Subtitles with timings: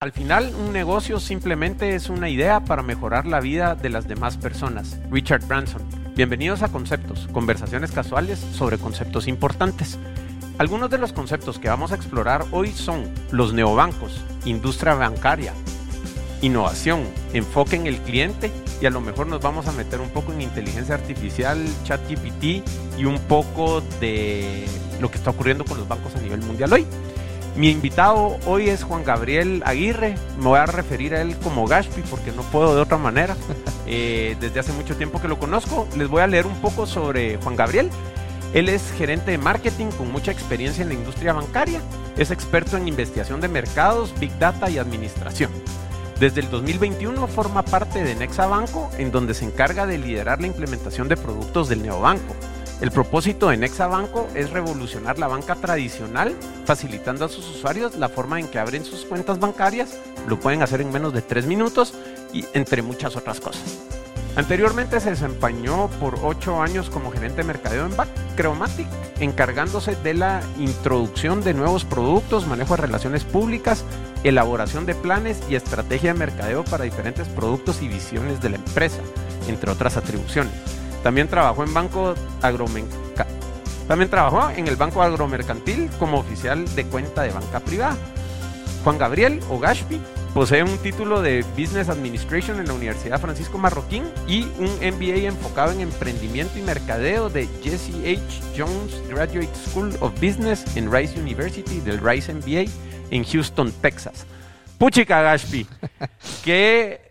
[0.00, 4.36] Al final, un negocio simplemente es una idea para mejorar la vida de las demás
[4.36, 4.96] personas.
[5.10, 5.82] Richard Branson.
[6.14, 9.98] Bienvenidos a Conceptos, conversaciones casuales sobre conceptos importantes.
[10.58, 15.52] Algunos de los conceptos que vamos a explorar hoy son los neobancos, industria bancaria,
[16.42, 17.02] innovación,
[17.32, 20.42] enfoque en el cliente y a lo mejor nos vamos a meter un poco en
[20.42, 22.62] inteligencia artificial, chat GPT
[22.96, 24.64] y un poco de
[25.00, 26.86] lo que está ocurriendo con los bancos a nivel mundial hoy.
[27.58, 30.14] Mi invitado hoy es Juan Gabriel Aguirre.
[30.38, 33.36] Me voy a referir a él como Gashpi porque no puedo de otra manera.
[33.90, 35.88] Eh, desde hace mucho tiempo que lo conozco.
[35.96, 37.88] Les voy a leer un poco sobre Juan Gabriel.
[38.52, 41.80] Él es gerente de marketing con mucha experiencia en la industria bancaria.
[42.18, 45.50] Es experto en investigación de mercados, big data y administración.
[46.20, 50.48] Desde el 2021 forma parte de Nexa Banco, en donde se encarga de liderar la
[50.48, 52.36] implementación de productos del neobanco.
[52.80, 58.08] El propósito de Nexa Banco es revolucionar la banca tradicional, facilitando a sus usuarios la
[58.08, 61.94] forma en que abren sus cuentas bancarias, lo pueden hacer en menos de tres minutos
[62.32, 63.78] y entre muchas otras cosas.
[64.36, 67.92] Anteriormente se desempeñó por ocho años como gerente de mercadeo en
[68.36, 68.86] Creomatic,
[69.18, 73.84] encargándose de la introducción de nuevos productos, manejo de relaciones públicas,
[74.22, 79.00] elaboración de planes y estrategia de mercadeo para diferentes productos y visiones de la empresa,
[79.48, 80.77] entre otras atribuciones.
[81.02, 82.14] También trabajó en banco
[83.86, 87.96] También trabajó en el Banco Agromercantil como oficial de cuenta de banca privada.
[88.84, 90.00] Juan Gabriel Ogashpi
[90.34, 95.72] posee un título de Business Administration en la Universidad Francisco Marroquín y un MBA enfocado
[95.72, 98.20] en emprendimiento y mercadeo de Jesse H.
[98.56, 102.70] Jones Graduate School of Business en Rice University del Rice MBA
[103.10, 104.26] en Houston, Texas.
[104.78, 105.66] Puchica Gashpi,
[106.44, 107.10] ¿qué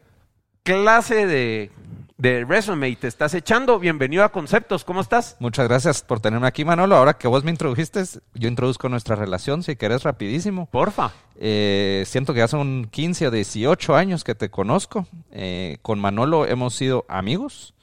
[0.64, 1.72] clase de
[2.18, 3.80] de Resume te estás echando.
[3.80, 5.38] Bienvenido a Conceptos, ¿cómo estás?
[5.40, 6.96] Muchas gracias por tenerme aquí, Manolo.
[6.96, 10.66] Ahora que vos me introdujiste, yo introduzco nuestra relación, si querés, rapidísimo.
[10.68, 11.12] Porfa.
[11.36, 15.08] Eh, siento que ya son 15 o 18 años que te conozco.
[15.32, 17.76] Eh, con Manolo hemos sido amigos,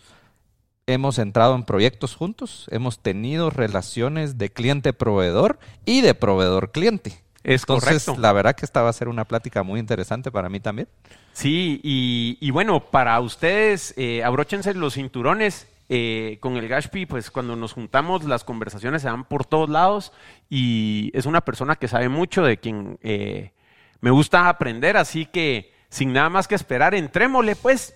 [0.86, 7.23] hemos entrado en proyectos juntos, hemos tenido relaciones de cliente-proveedor y de proveedor-cliente.
[7.44, 8.22] Es Entonces, correcto.
[8.22, 10.88] la verdad que esta va a ser una plática muy interesante para mí también.
[11.34, 15.68] Sí, y, bueno, para ustedes, eh, abróchense los cinturones.
[15.90, 20.12] Eh, con el Gashpi, pues cuando nos juntamos, las conversaciones se dan por todos lados
[20.48, 23.52] y es una persona que sabe mucho de quien eh,
[24.00, 27.94] me gusta aprender, así que sin nada más que esperar, entrémosle pues.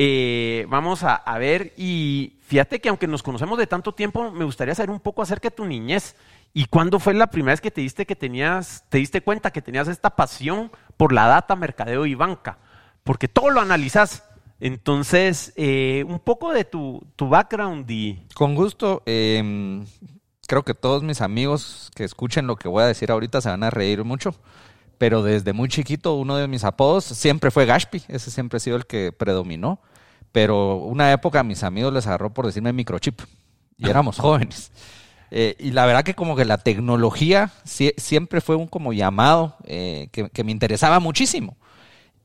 [0.00, 4.72] Eh, vamos a, ver y fíjate que aunque nos conocemos de tanto tiempo, me gustaría
[4.76, 6.14] saber un poco acerca de tu niñez.
[6.54, 9.60] ¿Y cuándo fue la primera vez que te diste que tenías, te diste cuenta que
[9.60, 12.58] tenías esta pasión por la data, mercadeo y banca?
[13.02, 14.22] Porque todo lo analizas.
[14.60, 18.24] Entonces, eh, un poco de tu, tu, background y...
[18.34, 19.02] Con gusto.
[19.04, 19.84] Eh,
[20.46, 23.64] creo que todos mis amigos que escuchen lo que voy a decir ahorita se van
[23.64, 24.34] a reír mucho.
[24.96, 28.02] Pero desde muy chiquito, uno de mis apodos siempre fue Gashpi.
[28.08, 29.80] Ese siempre ha sido el que predominó.
[30.32, 33.20] Pero una época a mis amigos les agarró por decirme microchip.
[33.76, 34.70] Y éramos jóvenes.
[35.30, 39.56] Eh, y la verdad que como que la tecnología si, siempre fue un como llamado
[39.64, 41.56] eh, que, que, me interesaba muchísimo.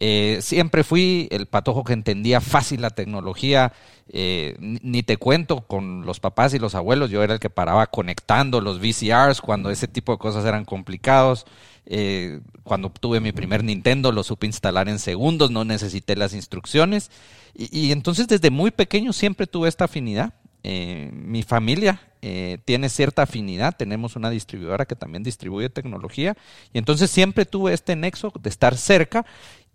[0.05, 3.71] Eh, siempre fui el patojo que entendía fácil la tecnología,
[4.09, 7.87] eh, ni, te cuento con los papás y los abuelos, yo era el que paraba
[7.87, 11.45] conectando los VCRs cuando ese tipo de cosas eran complicados.
[11.85, 17.09] Eh, cuando tuve mi primer Nintendo lo supe instalar en segundos, no necesité las instrucciones.
[17.55, 20.33] Y, y entonces desde muy pequeño siempre tuve esta afinidad.
[20.65, 26.37] Eh, mi familia eh, tiene cierta afinidad, tenemos una distribuidora que también distribuye tecnología
[26.71, 29.25] y entonces siempre tuve este nexo de estar cerca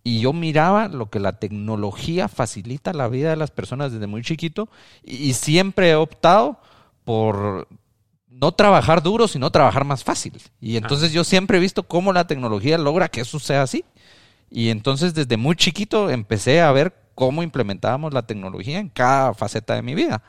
[0.08, 4.22] y yo miraba lo que la tecnología facilita la vida de las personas desde muy
[4.22, 4.70] chiquito
[5.04, 6.58] y, y siempre he optado
[7.04, 7.68] por
[8.30, 10.40] no trabajar duro, sino trabajar más fácil.
[10.60, 11.14] Y entonces ah.
[11.14, 13.84] yo siempre he visto cómo la tecnología logra que eso sea así.
[14.50, 19.74] Y entonces desde muy chiquito empecé a ver cómo implementábamos la tecnología en cada faceta
[19.74, 20.22] de mi vida.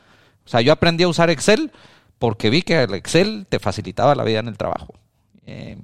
[0.45, 1.71] O sea, yo aprendí a usar Excel
[2.17, 4.93] porque vi que el Excel te facilitaba la vida en el trabajo.
[5.45, 5.77] Eh,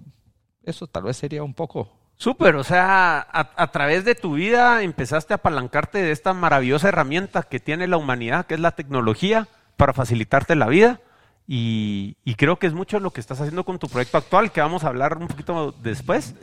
[0.63, 1.89] eso tal vez sería un poco.
[2.17, 7.43] Súper, o sea, a, través de tu vida empezaste a apalancarte de esta maravillosa herramienta
[7.43, 11.01] que tiene la humanidad, que es la tecnología, para facilitarte la vida.
[11.47, 14.83] Y, creo que es mucho lo que estás haciendo con tu proyecto actual, que vamos
[14.83, 16.35] a hablar un poquito después.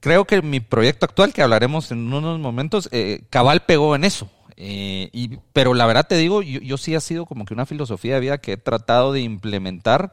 [0.00, 4.28] Creo que mi proyecto actual, que hablaremos en unos momentos, eh, cabal pegó en eso.
[4.56, 8.20] Eh, pero la verdad te digo, yo, sí ha sido como que una filosofía de
[8.20, 10.10] vida que he tratado de implementar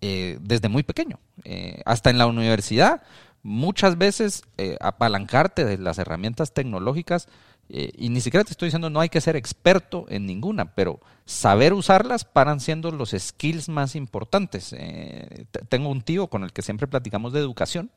[0.00, 1.18] eh, desde muy pequeño.
[1.84, 3.02] Hasta en la universidad,
[3.42, 7.28] muchas veces eh, apalancarte de las herramientas tecnológicas,
[7.68, 11.72] y ni siquiera te estoy diciendo no hay que ser experto en ninguna, pero saber
[11.72, 14.76] usarlas paran siendo los skills más importantes.
[15.70, 17.90] tengo un tío con el que siempre platicamos de educación.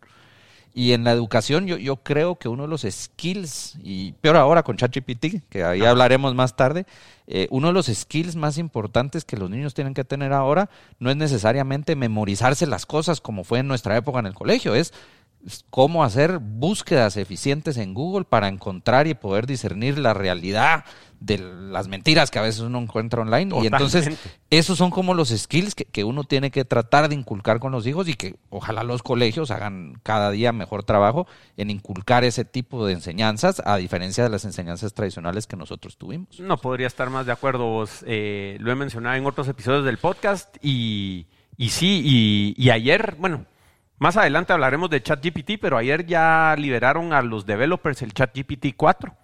[0.77, 4.61] Y en la educación yo, yo creo que uno de los skills, y peor ahora
[4.61, 6.85] con ChatGPT, que ahí hablaremos más tarde,
[7.27, 10.69] eh, uno de los skills más importantes que los niños tienen que tener ahora
[10.99, 14.93] no es necesariamente memorizarse las cosas como fue en nuestra época en el colegio, es
[15.69, 20.85] cómo hacer búsquedas eficientes en Google para encontrar y poder discernir la realidad
[21.19, 23.55] de las mentiras que a veces uno encuentra online.
[23.63, 24.17] Y entonces,
[24.49, 28.07] esos son como los skills que, uno tiene que tratar de inculcar con los hijos
[28.07, 31.27] y que ojalá los colegios hagan cada día mejor trabajo
[31.57, 36.39] en inculcar ese tipo de enseñanzas, a diferencia de las enseñanzas tradicionales que nosotros tuvimos.
[36.39, 37.85] No podría estar más de acuerdo.
[38.05, 41.27] Eh, lo he mencionado en otros episodios del podcast y,
[41.57, 43.45] y sí, y, y ayer, bueno,
[43.97, 49.15] más adelante hablaremos de ChatGPT, pero ayer ya liberaron a los developers el ChatGPT 4.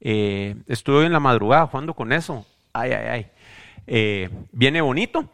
[0.00, 2.44] Eh, estuve en la madrugada jugando con eso.
[2.72, 3.26] Ay, ay, ay.
[3.86, 5.28] Eh, viene bonito.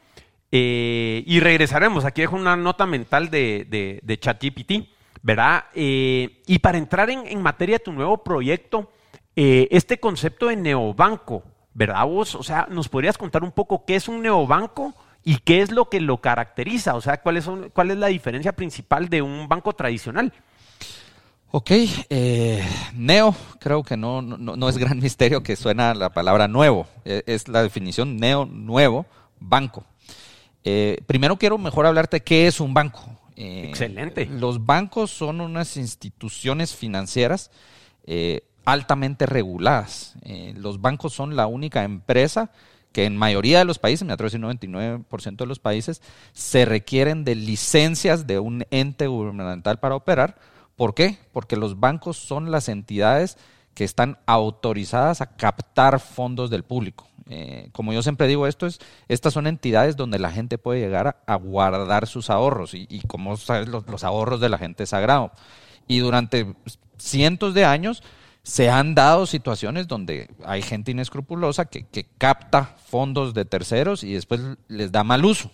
[0.52, 2.04] Eh, y regresaremos.
[2.04, 4.88] Aquí dejo una nota mental de, de, ChatGPT.
[5.20, 5.64] ¿Verdad?
[5.74, 8.92] y para entrar en, materia de tu nuevo proyecto,
[9.34, 11.42] este concepto de neobanco,
[11.74, 12.36] ¿verdad vos?
[12.36, 14.94] O sea, ¿nos podrías contar un poco qué es un neobanco
[15.28, 16.94] y qué es lo que lo caracteriza?
[16.94, 20.32] O sea, ¿cuál es, cuál es la diferencia principal de un banco tradicional?
[21.50, 21.70] Ok,
[22.08, 26.86] eh, neo, creo que no, no, es gran misterio que suena la palabra nuevo.
[27.04, 29.04] E, es la definición neo, nuevo,
[29.38, 29.84] banco.
[30.64, 33.04] Eh, primero quiero mejor hablarte qué es un banco.
[33.36, 34.24] Eh, Excelente.
[34.24, 37.50] Los bancos son unas instituciones financieras
[38.64, 40.14] altamente reguladas.
[40.54, 42.50] los bancos son la única empresa
[42.92, 46.02] que en mayoría de los países, me atrevo a decir 99% de los países,
[46.32, 50.36] se requieren de licencias de un ente gubernamental para operar
[50.78, 51.18] ¿Por qué?
[51.32, 53.36] Porque los bancos son las entidades
[53.74, 57.08] que están autorizadas a captar fondos del público.
[57.28, 61.20] Eh, como yo siempre digo, esto es, estas son entidades donde la gente puede llegar
[61.26, 65.32] a, guardar sus ahorros y, como sabes, los, ahorros de la gente es sagrado.
[65.88, 66.54] Y durante
[66.96, 68.04] cientos de años
[68.48, 74.40] se han dado situaciones donde hay gente inescrupulosa que capta fondos de terceros y después
[74.68, 75.50] les da mal uso.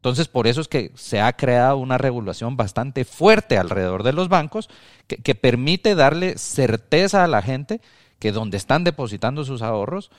[0.00, 4.30] Entonces, por eso es que se ha creado una regulación bastante fuerte alrededor de los
[4.30, 4.70] bancos
[5.06, 7.82] que, permite darle certeza a la gente
[8.18, 10.10] que donde están depositando sus ahorros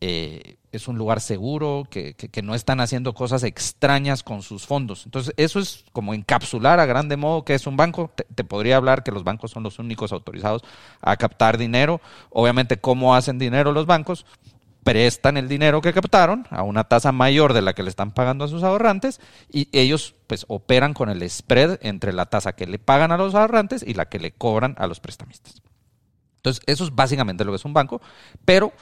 [0.00, 5.04] eh, es un lugar seguro, que, no están haciendo cosas extrañas con sus fondos.
[5.04, 8.10] Entonces, eso es como encapsular a grande modo que es un banco.
[8.34, 10.62] te, podría hablar que los bancos son los únicos autorizados
[11.00, 12.00] a captar dinero.
[12.30, 14.24] Obviamente, ¿cómo hacen dinero los bancos?
[14.82, 18.44] prestan el dinero que captaron a una tasa mayor de la que le están pagando
[18.44, 19.20] a sus ahorrantes
[19.52, 23.34] y ellos pues operan con el spread entre la tasa que le pagan a los
[23.34, 25.62] ahorrantes y la que le cobran a los prestamistas.
[26.36, 28.00] Entonces, eso es básicamente lo que es un banco,
[28.46, 28.72] pero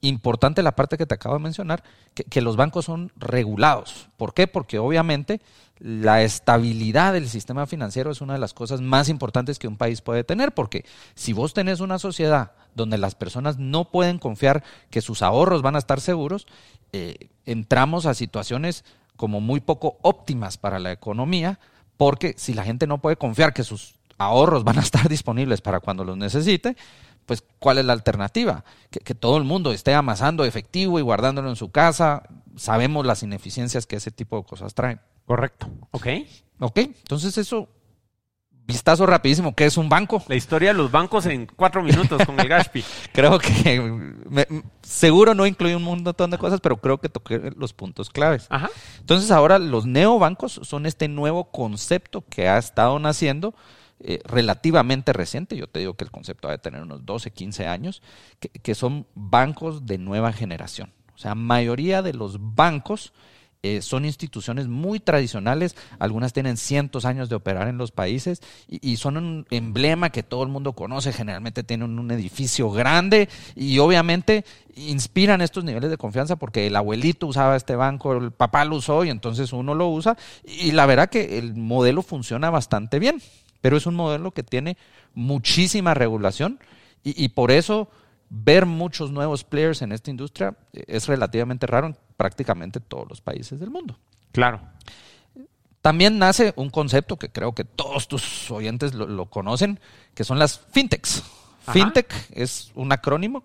[0.00, 1.82] importante la parte que te acabo de mencionar,
[2.14, 4.08] que, los bancos son regulados.
[4.16, 4.46] ¿Por qué?
[4.46, 5.40] Porque obviamente
[5.78, 10.00] la estabilidad del sistema financiero es una de las cosas más importantes que un país
[10.00, 15.00] puede tener, porque si vos tenés una sociedad donde las personas no pueden confiar que
[15.00, 16.46] sus ahorros van a estar seguros,
[16.92, 18.84] eh, entramos a situaciones
[19.16, 21.58] como muy poco óptimas para la economía,
[21.96, 25.80] porque si la gente no puede confiar que sus ahorros van a estar disponibles para
[25.80, 26.76] cuando los necesite,
[27.30, 28.64] pues ¿cuál es la alternativa?
[28.90, 32.24] Que, todo el mundo esté amasando efectivo y guardándolo en su casa.
[32.56, 35.00] Sabemos las ineficiencias que ese tipo de cosas traen.
[35.26, 35.70] Correcto.
[35.92, 36.08] Ok.
[36.58, 37.68] Ok, entonces eso,
[38.66, 40.24] vistazo rapidísimo, ¿qué es un banco?
[40.26, 42.82] La historia de los bancos en cuatro minutos con el Gaspi.
[43.12, 44.12] creo que
[44.82, 48.48] seguro no incluye un montón de cosas, pero creo que toqué los puntos claves.
[48.50, 48.70] Ajá.
[48.98, 53.54] Entonces ahora los neobancos son este nuevo concepto que ha estado naciendo
[54.02, 57.66] eh, relativamente reciente, yo te digo que el concepto ha de tener unos 12, 15
[57.66, 58.02] años,
[58.38, 60.90] que, son bancos de nueva generación.
[61.14, 63.12] O sea, mayoría de los bancos
[63.62, 68.96] eh, son instituciones muy tradicionales, algunas tienen cientos años de operar en los países y,
[68.96, 74.46] son un emblema que todo el mundo conoce, generalmente tienen un edificio grande y obviamente
[74.76, 79.04] inspiran estos niveles de confianza porque el abuelito usaba este banco, el papá lo usó
[79.04, 83.20] y entonces uno lo usa y la verdad que el modelo funciona bastante bien
[83.60, 84.76] pero es un modelo que tiene
[85.14, 86.60] muchísima regulación
[87.02, 87.88] y, por eso
[88.28, 93.58] ver muchos nuevos players en esta industria es relativamente raro en prácticamente todos los países
[93.58, 93.98] del mundo.
[94.32, 94.60] Claro.
[95.80, 99.80] También nace un concepto que creo que todos tus oyentes lo, conocen,
[100.14, 101.22] que son las fintechs.
[101.72, 103.42] Fintech es un acrónimo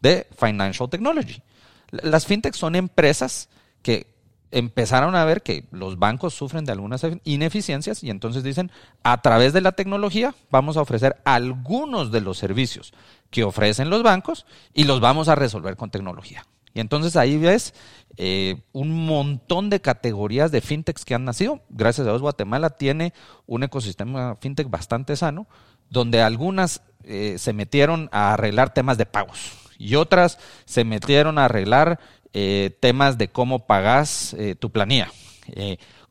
[0.00, 1.42] de Financial Technology.
[1.90, 3.48] Las fintechs son empresas
[3.82, 4.11] que
[4.52, 8.70] empezaron a ver que los bancos sufren de algunas ineficiencias y entonces dicen,
[9.02, 12.92] a través de la tecnología vamos a ofrecer algunos de los servicios
[13.30, 16.46] que ofrecen los bancos y los vamos a resolver con tecnología.
[16.74, 17.74] Y entonces ahí ves
[18.16, 21.60] eh, un montón de categorías de fintechs que han nacido.
[21.68, 23.12] Gracias a Dios Guatemala tiene
[23.46, 25.46] un ecosistema fintech bastante sano,
[25.90, 31.46] donde algunas eh, se metieron a arreglar temas de pagos y otras se metieron a
[31.46, 31.98] arreglar
[32.32, 35.10] eh, temas de cómo pagas tu planilla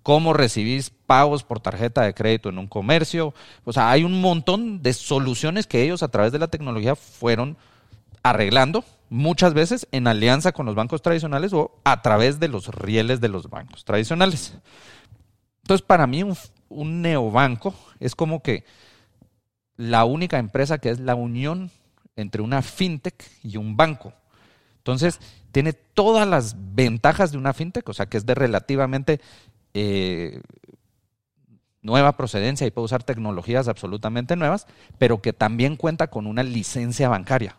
[0.03, 3.33] cómo recibís pagos por tarjeta de crédito en un comercio.
[3.63, 7.57] O sea, hay un montón de soluciones que ellos a través de la tecnología fueron
[8.23, 13.19] arreglando muchas veces en alianza con los bancos tradicionales o a través de los rieles
[13.21, 14.53] de los bancos tradicionales.
[15.63, 18.63] Entonces, para mí un, neobanco es como que
[19.75, 21.71] la única empresa que es la unión
[22.15, 24.13] entre una fintech y un banco.
[24.77, 25.19] Entonces,
[25.51, 29.21] tiene todas las ventajas de una fintech, o sea, que es de relativamente
[29.73, 30.41] eh,
[31.81, 34.67] nueva procedencia y puede usar tecnologías absolutamente nuevas,
[34.97, 37.57] pero que también cuenta con una licencia bancaria.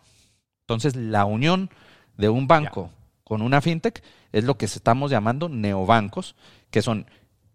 [0.61, 1.69] Entonces, la unión
[2.17, 2.89] de un banco
[3.23, 6.35] con una fintech es lo que estamos llamando neobancos,
[6.71, 7.05] que son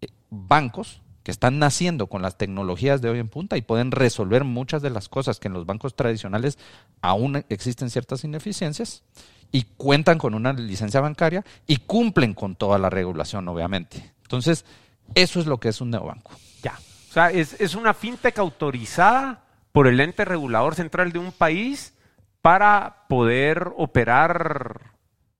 [0.01, 4.45] eh, bancos que están naciendo con las tecnologías de hoy en punta y pueden resolver
[4.45, 6.57] muchas de las cosas que en los bancos tradicionales
[7.01, 9.03] aún existen ciertas ineficiencias
[9.51, 14.11] y cuentan con una licencia bancaria y cumplen con toda la regulación, obviamente.
[14.23, 14.65] Entonces,
[15.13, 16.31] eso es lo que es un neobanco.
[16.63, 16.79] Ya.
[17.09, 21.93] O sea, es, es una fintech autorizada por el ente regulador central de un país
[22.41, 24.93] para poder operar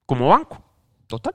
[0.05, 0.63] como banco.
[1.07, 1.33] Total.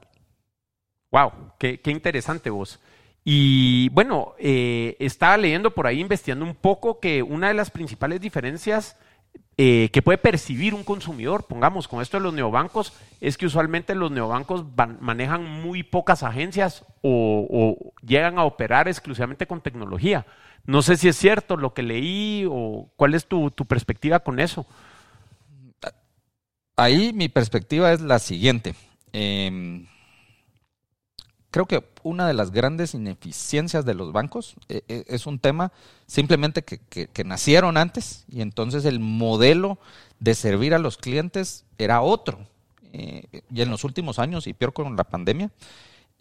[1.11, 2.79] Wow, qué, interesante vos.
[3.27, 8.21] Y bueno, eh, estaba leyendo por ahí, investigando un poco, que una de las principales
[8.21, 8.97] diferencias
[9.57, 13.95] eh, que puede percibir un consumidor, pongamos con esto de los neobancos, es que usualmente
[13.95, 14.63] los neobancos
[14.99, 20.27] manejan muy pocas agencias o, llegan a operar exclusivamente con tecnología.
[20.65, 24.67] No sé si es cierto lo que leí o cuál es tu, perspectiva con eso.
[26.75, 28.75] Ahí mi perspectiva es la siguiente.
[29.13, 29.87] Em,
[31.55, 35.71] creo que una de las grandes ineficiencias de los bancos eh, eh, es un tema
[36.05, 39.79] simplemente que, nacieron antes y entonces el modelo
[40.19, 42.45] de servir a los clientes era otro.
[42.91, 45.49] Eh, y en los últimos años, y peor con la pandemia,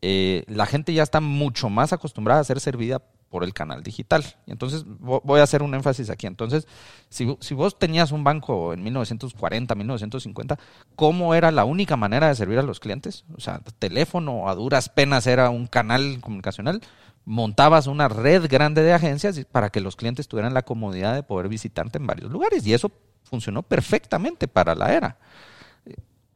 [0.01, 3.03] la gente ya está mucho más acostumbrada a ser servida
[3.35, 4.25] por el canal digital.
[4.47, 6.29] Y entonces voy a hacer un énfasis aquí.
[6.29, 6.69] Entonces,
[7.09, 10.57] si, si, vos tenías un banco en 1940, 1950,
[10.95, 13.25] ¿cómo era la única manera de servir a los clientes?
[13.37, 16.81] O sea, teléfono a duras penas era un canal comunicacional.
[17.25, 21.49] Montabas una red grande de agencias para que los clientes tuvieran la comodidad de poder
[21.49, 22.65] visitarte en varios lugares.
[22.65, 22.93] Y eso
[23.25, 25.19] funcionó perfectamente para la era.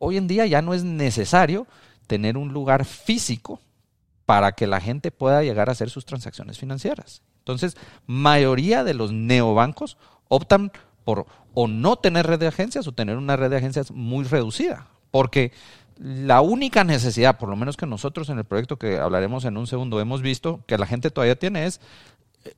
[0.01, 1.69] Hoy en día ya no es necesario
[2.09, 3.61] tener un lugar físico
[4.29, 7.23] para que la gente pueda llegar a hacer sus transacciones financieras.
[7.39, 9.97] Entonces, mayoría de los neobancos
[10.29, 10.71] optan
[11.03, 14.89] por o no tener red de agencias o tener una red de agencias muy reducida,
[15.11, 15.53] porque
[15.97, 19.67] la única necesidad, por lo menos que nosotros en el proyecto que hablaremos en un
[19.67, 21.81] segundo hemos visto que la gente todavía tiene es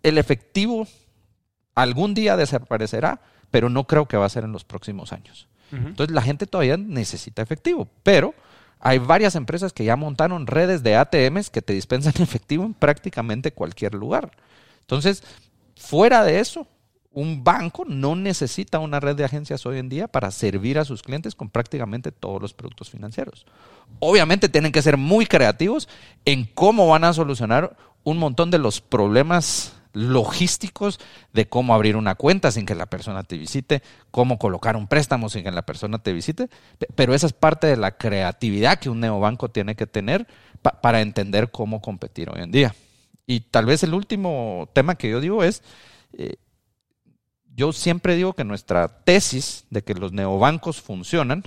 [0.02, 0.88] el efectivo
[1.76, 3.20] algún día desaparecerá,
[3.52, 5.46] pero no creo que va a ser en los próximos años.
[5.70, 8.34] Entonces la gente todavía necesita efectivo, pero
[8.80, 13.52] hay varias empresas que ya montaron redes de ATMs que te dispensan efectivo en prácticamente
[13.52, 14.32] cualquier lugar.
[14.80, 15.22] Entonces,
[15.76, 16.66] fuera de eso,
[17.12, 21.02] un banco no necesita una red de agencias hoy en día para servir a sus
[21.02, 23.46] clientes con prácticamente todos los productos financieros.
[23.98, 25.88] Obviamente tienen que ser muy creativos
[26.24, 31.00] en cómo van a solucionar un montón de los problemas logísticos
[31.32, 35.28] de cómo abrir una cuenta sin que la persona te visite, cómo colocar un préstamo
[35.28, 36.48] sin que la persona te visite,
[36.94, 40.26] pero esa es parte de la creatividad que un neobanco tiene que tener
[40.82, 42.74] para entender cómo competir hoy en día.
[43.26, 45.62] Y tal vez el último tema que yo digo es,
[46.12, 46.36] eh,
[47.54, 51.44] yo siempre digo que nuestra tesis de que los neobancos funcionan,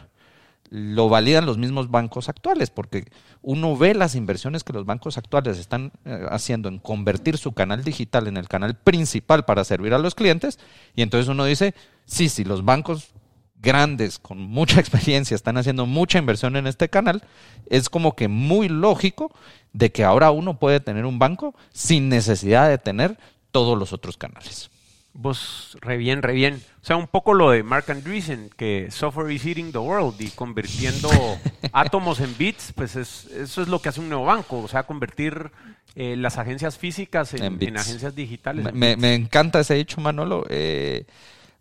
[0.73, 3.05] lo validan los mismos bancos actuales, porque
[3.43, 7.83] uno ve las inversiones que los bancos actuales están eh, haciendo en convertir su canal
[7.83, 10.57] digital en el canal principal para servir a los clientes,
[10.95, 11.75] y entonces uno dice,
[12.07, 13.13] sí, sí, los bancos
[13.61, 17.21] grandes con mucha experiencia están haciendo mucha inversión en este canal,
[17.67, 19.31] es como que muy lógico
[19.73, 23.19] de que ahora uno puede tener un banco sin necesidad de tener
[23.51, 24.71] todos los otros canales.
[25.15, 26.61] Vos, re bien, re bien.
[26.81, 30.29] O sea, un poco lo de Mark Andreessen, que software is eating the world y
[30.31, 31.09] convirtiendo
[31.71, 35.51] átomos en bits, pues es, eso es lo que hace un neobanco, o sea, convertir
[35.95, 38.73] eh, las agencias físicas en, agencias digitales.
[38.73, 40.45] Me, me, encanta ese dicho, Manolo.
[40.49, 41.05] Eh,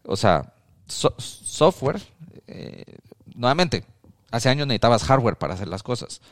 [0.05, 0.55] o sea,
[0.87, 2.01] software,
[2.47, 2.85] eh,
[3.35, 3.85] nuevamente,
[4.31, 6.23] hace años necesitabas hardware para hacer las cosas.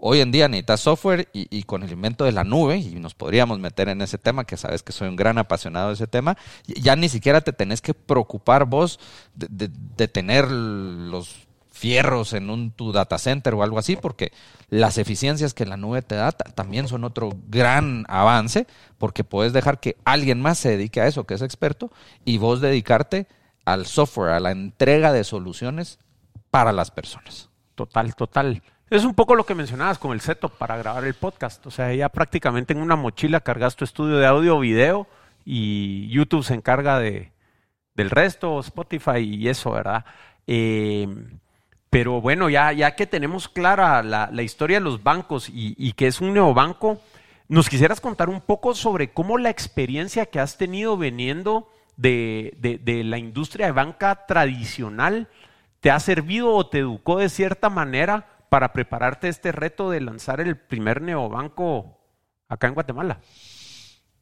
[0.00, 3.58] Hoy en día necesitas software y, con el invento de la nube, y nos podríamos
[3.58, 6.38] meter en ese tema, que sabes que soy un gran apasionado de ese tema,
[6.68, 9.00] ya ni siquiera te tenés que preocupar vos
[9.34, 14.30] de, tener los fierros en un tu data center o algo así, porque
[14.70, 19.80] las eficiencias que la nube te da también son otro gran avance, porque puedes dejar
[19.80, 21.90] que alguien más se dedique a eso, que es experto,
[22.24, 23.26] y vos dedicarte
[23.64, 25.98] al software, a la entrega de soluciones
[26.52, 27.48] para las personas.
[27.74, 28.62] Total, total.
[28.90, 31.66] Es un poco lo que mencionabas con el setup para grabar el podcast.
[31.66, 35.06] O sea, ya prácticamente en una mochila cargas tu estudio de audio video
[35.44, 37.32] y YouTube se encarga de,
[37.94, 40.06] del resto, Spotify y eso, ¿verdad?
[40.46, 41.06] Eh,
[41.90, 46.20] pero bueno, ya, ya que tenemos clara la, historia de los bancos y, que es
[46.20, 47.00] un neobanco,
[47.48, 53.04] ¿nos quisieras contar un poco sobre cómo la experiencia que has tenido veniendo de, de,
[53.04, 55.28] la industria de banca tradicional
[55.80, 60.40] te ha servido o te educó de cierta manera para prepararte este reto de lanzar
[60.40, 61.98] el primer neobanco
[62.48, 63.20] acá en Guatemala?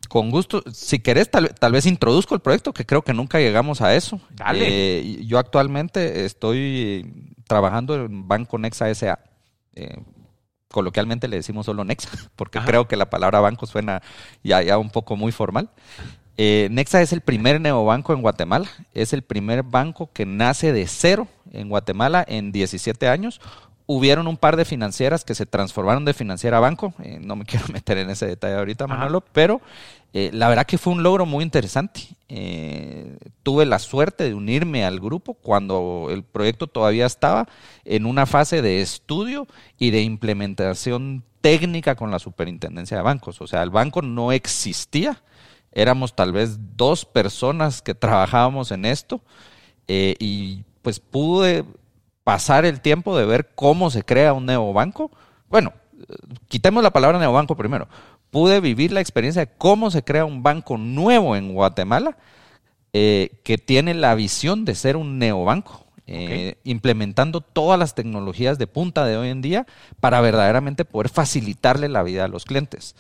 [0.08, 0.62] Con gusto.
[0.72, 4.20] Si querés, tal, vez introduzco el proyecto, que creo que nunca llegamos a eso.
[4.30, 4.66] Dale.
[4.68, 9.18] Eh, yo actualmente estoy trabajando en Banco Nexa SA.
[9.74, 9.96] Eh,
[10.68, 14.02] coloquialmente le decimos solo Nexa, porque creo que la palabra banco suena
[14.42, 15.70] ya, ya un poco muy formal.
[16.38, 18.68] Eh, Nexa es el primer neobanco en Guatemala.
[18.92, 23.40] Es el primer banco que nace de cero en Guatemala en 17 años
[23.86, 26.92] hubieron un par de financieras que se transformaron de financiera a banco.
[27.02, 29.60] Eh, no me quiero meter en ese detalle ahorita, Manolo, pero
[30.12, 32.02] eh, la verdad que fue un logro muy interesante.
[32.28, 37.48] Eh, tuve la suerte de unirme al grupo cuando el proyecto todavía estaba
[37.84, 39.46] en una fase de estudio
[39.78, 43.40] y de implementación técnica con la superintendencia de bancos.
[43.40, 45.22] O sea, el banco no existía.
[45.70, 49.20] Éramos tal vez dos personas que trabajábamos en esto
[49.86, 51.64] y pues pude
[52.26, 55.12] pasar el tiempo de ver cómo se crea un neobanco.
[55.48, 55.72] Bueno,
[56.48, 57.86] quitemos la palabra neobanco primero.
[58.32, 62.16] Pude vivir la experiencia de cómo se crea un banco nuevo en Guatemala
[62.92, 65.86] eh, que tiene la visión de ser un neobanco.
[66.08, 69.66] Eh, implementando todas las tecnologías de punta de hoy en día
[69.98, 72.96] para verdaderamente poder facilitarle la vida a los clientes.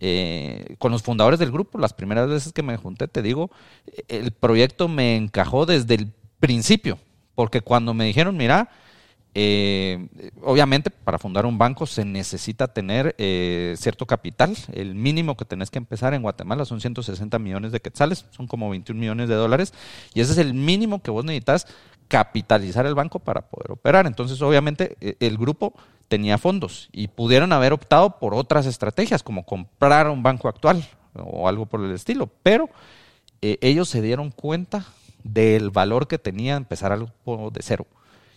[0.00, 3.50] Eh, con los fundadores del grupo, las primeras veces que me junté, te digo,
[4.08, 6.98] el proyecto me encajó desde el principio.
[7.34, 8.70] Porque cuando me dijeron, mira,
[9.36, 10.06] eh,
[10.42, 14.56] obviamente para fundar un banco se necesita tener eh, cierto capital.
[14.72, 18.70] El mínimo que tenés que empezar en Guatemala son 160 millones de quetzales, son como
[18.70, 19.74] 21 millones de dólares.
[20.14, 21.66] Y ese es el mínimo que vos necesitas
[22.06, 24.06] capitalizar el banco para poder operar.
[24.06, 25.74] Entonces, obviamente, e, el grupo
[26.06, 31.48] tenía fondos y pudieron haber optado por otras estrategias, como comprar un banco actual o
[31.48, 32.30] algo por el estilo.
[32.42, 32.68] Pero
[33.42, 34.86] eh, ellos se dieron cuenta
[35.24, 37.86] del valor que tenía empezar algo de cero.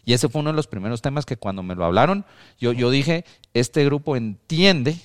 [0.06, 2.26] Y ese fue uno de los primeros temas que cuando me lo hablaron,
[2.58, 4.98] yo, yo dije, este grupo entiende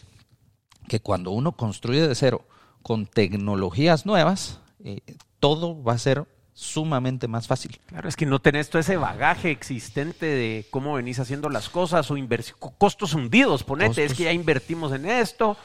[0.88, 2.47] que cuando uno construye de cero
[2.83, 5.01] con tecnologías nuevas, eh,
[5.40, 7.81] todo va a ser sumamente más fácil.
[7.87, 12.11] Claro, es que no tenés todo ese bagaje existente de cómo venís haciendo las cosas
[12.11, 12.16] o
[12.79, 15.57] costos hundidos, ponete, es que ya invertimos en esto.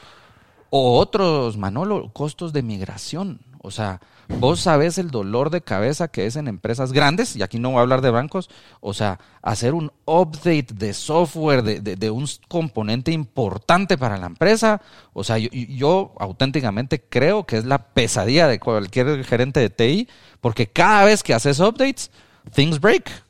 [0.70, 3.40] O otros, Manolo, costos de migración.
[3.68, 7.58] O sea, vos sabés el dolor de cabeza que es en empresas grandes, y aquí
[7.58, 8.48] no voy a hablar de bancos,
[8.80, 14.80] o sea, hacer un update de software de, un componente importante para la empresa,
[15.12, 20.08] o sea, yo, yo, auténticamente creo que es la pesadilla de cualquier gerente de TI,
[20.40, 22.10] porque cada vez que haces updates,
[22.54, 23.27] things break.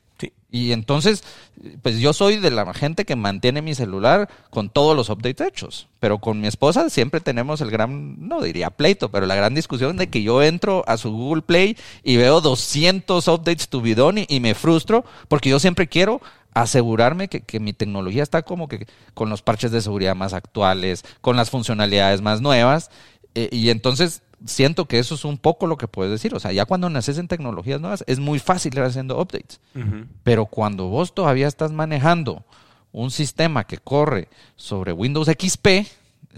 [0.50, 1.24] Y entonces,
[1.82, 5.88] pues yo soy de la gente que mantiene mi celular con todos los updates hechos.
[6.00, 9.98] Pero con mi esposa siempre tenemos el gran, no diría pleito, pero la gran discusión
[9.98, 14.24] de que yo entro a su Google Play y veo 200 updates to be done
[14.26, 16.22] y, me frustro porque yo siempre quiero
[16.54, 21.04] asegurarme que, que, mi tecnología está como que con los parches de seguridad más actuales,
[21.20, 22.90] con las funcionalidades más nuevas.
[23.34, 26.34] Eh, y entonces siento que eso es un poco lo que puedes decir.
[26.34, 29.60] O sea, ya cuando naces en tecnologías nuevas es muy fácil ir haciendo updates.
[30.22, 32.44] Pero cuando vos todavía estás manejando
[32.92, 35.86] un sistema que corre sobre Windows XP,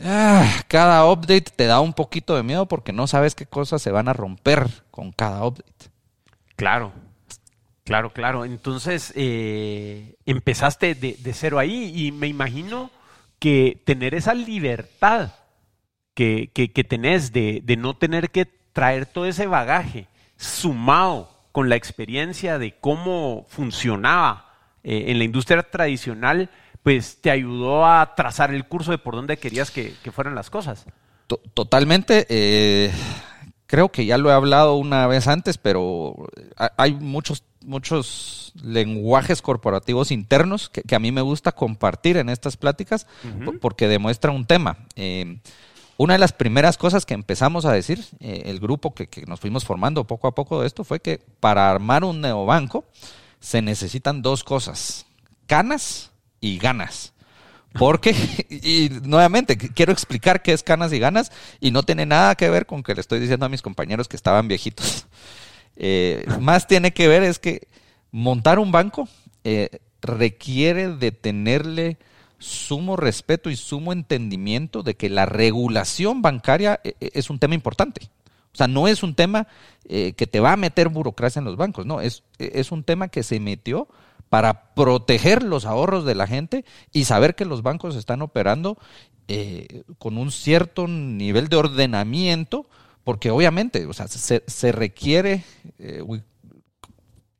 [0.04, 3.90] ah, cada update te da un poquito de miedo porque no sabes qué cosas se
[3.90, 5.90] van a romper con cada update.
[6.56, 6.92] Claro,
[7.84, 8.44] claro, claro.
[8.44, 12.90] Entonces, eh, empezaste de, de cero ahí y me imagino
[13.38, 15.30] que tener esa libertad
[16.14, 22.74] que, tenés de, no tener que traer todo ese bagaje sumado con la experiencia de
[22.78, 26.50] cómo funcionaba eh, en la industria tradicional,
[26.82, 30.86] pues te ayudó a trazar el curso de por dónde querías que, fueran las cosas.
[31.54, 32.26] Totalmente.
[32.28, 32.90] Eh,
[33.70, 36.28] creo que ya lo he hablado una vez antes, pero
[36.76, 43.06] hay muchos, muchos lenguajes corporativos internos que, a mí me gusta compartir en estas pláticas
[43.60, 44.78] porque demuestra un tema.
[44.96, 45.38] Eh,
[46.02, 49.66] una de las primeras cosas que empezamos a decir, eh, el grupo que, nos fuimos
[49.66, 52.86] formando poco a poco de esto, fue que para armar un neobanco
[53.38, 55.04] se necesitan dos cosas.
[55.46, 56.10] canas
[56.40, 57.12] y ganas.
[57.74, 58.14] Porque,
[58.48, 62.64] y nuevamente, quiero explicar qué es canas y ganas y no tiene nada que ver
[62.64, 65.06] con que le estoy diciendo a mis compañeros que estaban viejitos.
[65.82, 67.66] Eh, más tiene que ver es que
[68.10, 69.08] montar un banco
[69.44, 71.96] eh, requiere de tenerle
[72.40, 77.54] sumo respeto y sumo entendimiento de que la regulación bancaria eh, eh, es un tema
[77.54, 78.10] importante.
[78.52, 79.46] O sea, no es un tema
[79.84, 83.06] eh, que te va a meter burocracia en los bancos, no, es, es un tema
[83.06, 83.86] que se metió
[84.28, 88.76] para proteger los ahorros de la gente y saber que los bancos están operando
[89.98, 92.66] con un cierto nivel de ordenamiento,
[93.04, 95.44] porque obviamente, o sea, se, se requiere,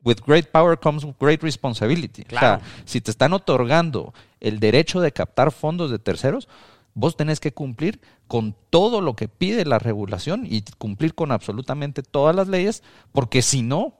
[0.03, 2.23] with great power comes great responsibility.
[2.33, 6.47] O sea, si te están otorgando el derecho de captar fondos de terceros,
[6.93, 12.01] vos tenés que cumplir con todo lo que pide la regulación y cumplir con absolutamente
[12.03, 13.93] todas las leyes, porque si no,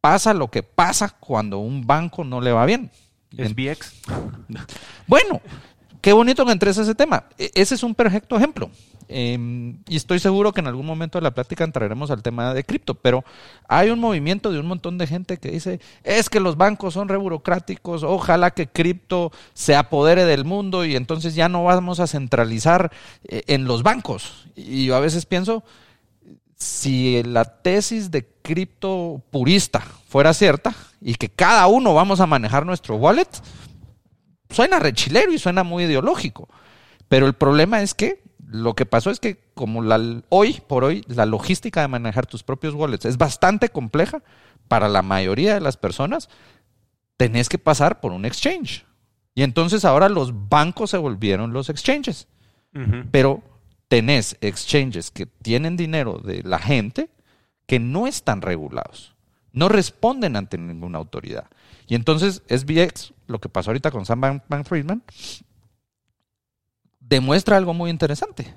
[0.00, 2.90] pasa lo que pasa cuando un banco no le va bien.
[3.36, 4.02] Es BX.
[5.06, 5.40] Bueno,
[6.02, 7.24] qué bonito que entres a ese tema.
[7.38, 8.70] E, ese es un perfecto ejemplo.
[9.08, 12.64] Em, y estoy seguro que en algún momento de la plática entraremos al tema de
[12.64, 13.24] cripto, pero
[13.68, 17.08] hay un movimiento de un montón de gente que dice, es que los bancos son
[17.08, 22.90] reburocráticos, ojalá que cripto se apodere del mundo y entonces ya no vamos a centralizar
[23.24, 24.46] eh, en los bancos.
[24.56, 25.62] Y yo a veces pienso,
[26.56, 32.64] si la tesis de cripto purista fuera cierta y que cada uno vamos a manejar
[32.64, 33.28] nuestro wallet,
[34.52, 36.48] suena rechilero y suena muy ideológico.
[37.08, 41.04] Pero el problema es que lo que pasó es que como la, hoy por hoy
[41.08, 44.22] la logística de manejar tus propios wallets es bastante compleja
[44.68, 46.28] para la mayoría de las personas,
[47.16, 48.84] tenés que pasar por un exchange.
[49.34, 52.28] Y entonces ahora los bancos se volvieron los exchanges.
[53.10, 53.42] Pero
[53.88, 57.10] tenés exchanges que tienen dinero de la gente
[57.66, 59.14] que no están regulados,
[59.52, 61.50] no responden ante ninguna autoridad.
[61.86, 65.02] Y entonces SBX, lo que pasó ahorita con Sam Bank Friedman,
[67.00, 68.54] demuestra algo muy interesante.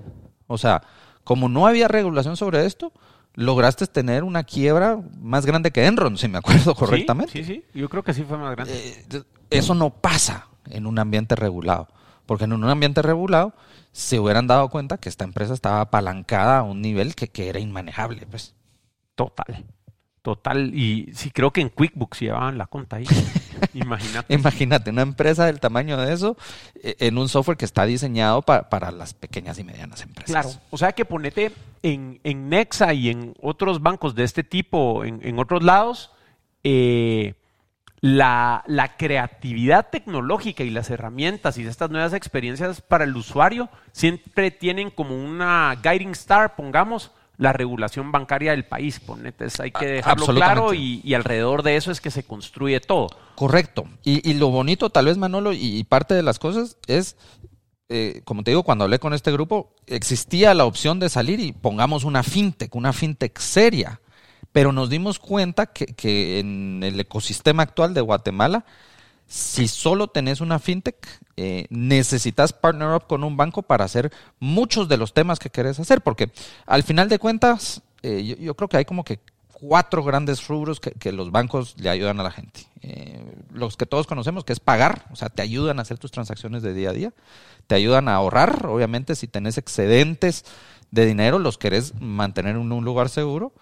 [0.47, 0.83] O sea,
[1.23, 2.93] como no había regulación sobre esto,
[3.33, 7.33] lograste tener una quiebra más grande que Enron, si me acuerdo correctamente.
[7.33, 8.73] Sí, sí, yo creo que sí fue más grande.
[8.73, 11.87] Eh, eso no pasa en un ambiente regulado,
[12.25, 13.53] porque en un ambiente regulado
[13.91, 17.59] se hubieran dado cuenta que esta empresa estaba apalancada a un nivel que, que era
[17.59, 18.53] inmanejable, pues.
[19.15, 19.65] Total.
[20.21, 23.05] Total, y sí creo que en QuickBooks llevaban la cuenta ahí.
[23.73, 24.33] Imagínate.
[24.33, 26.37] Imagínate, una empresa del tamaño de eso
[26.81, 30.31] eh, en un software que está diseñado para las pequeñas y medianas empresas.
[30.31, 31.51] Claro, o sea que ponete
[31.83, 36.11] en, Nexa y en otros bancos de este tipo, en, otros lados,
[36.63, 37.35] eh,
[38.01, 44.51] la, la, creatividad tecnológica y las herramientas y estas nuevas experiencias para el usuario siempre
[44.51, 48.99] tienen como una guiding star, pongamos, la regulación bancaria del país.
[48.99, 53.07] Ponete, hay que dejarlo claro y, alrededor de eso es que se construye todo.
[53.35, 53.85] Correcto.
[54.03, 57.17] Y, lo bonito, tal vez, Manolo, y, parte de las cosas es,
[57.89, 61.51] eh, como te digo, cuando hablé con este grupo, existía la opción de salir y
[61.51, 64.01] pongamos una fintech, una fintech seria.
[64.51, 68.65] Pero nos dimos cuenta que, que en el ecosistema actual de Guatemala,
[69.27, 70.95] si solo tenés una fintech,
[71.37, 75.79] eh, necesitas partner up con un banco para hacer muchos de los temas que querés
[75.79, 76.31] hacer, porque
[76.65, 79.19] al final de cuentas, eh, yo, creo que hay como que
[79.51, 82.67] cuatro grandes rubros que, los bancos le ayudan a la gente.
[82.81, 83.19] Eh,
[83.51, 86.61] los que todos conocemos, que es pagar, o sea, te ayudan a hacer tus transacciones
[86.61, 87.13] de día a día,
[87.67, 90.45] te ayudan a ahorrar, obviamente si tenés excedentes
[90.91, 93.53] de dinero, los querés mantener en un lugar seguro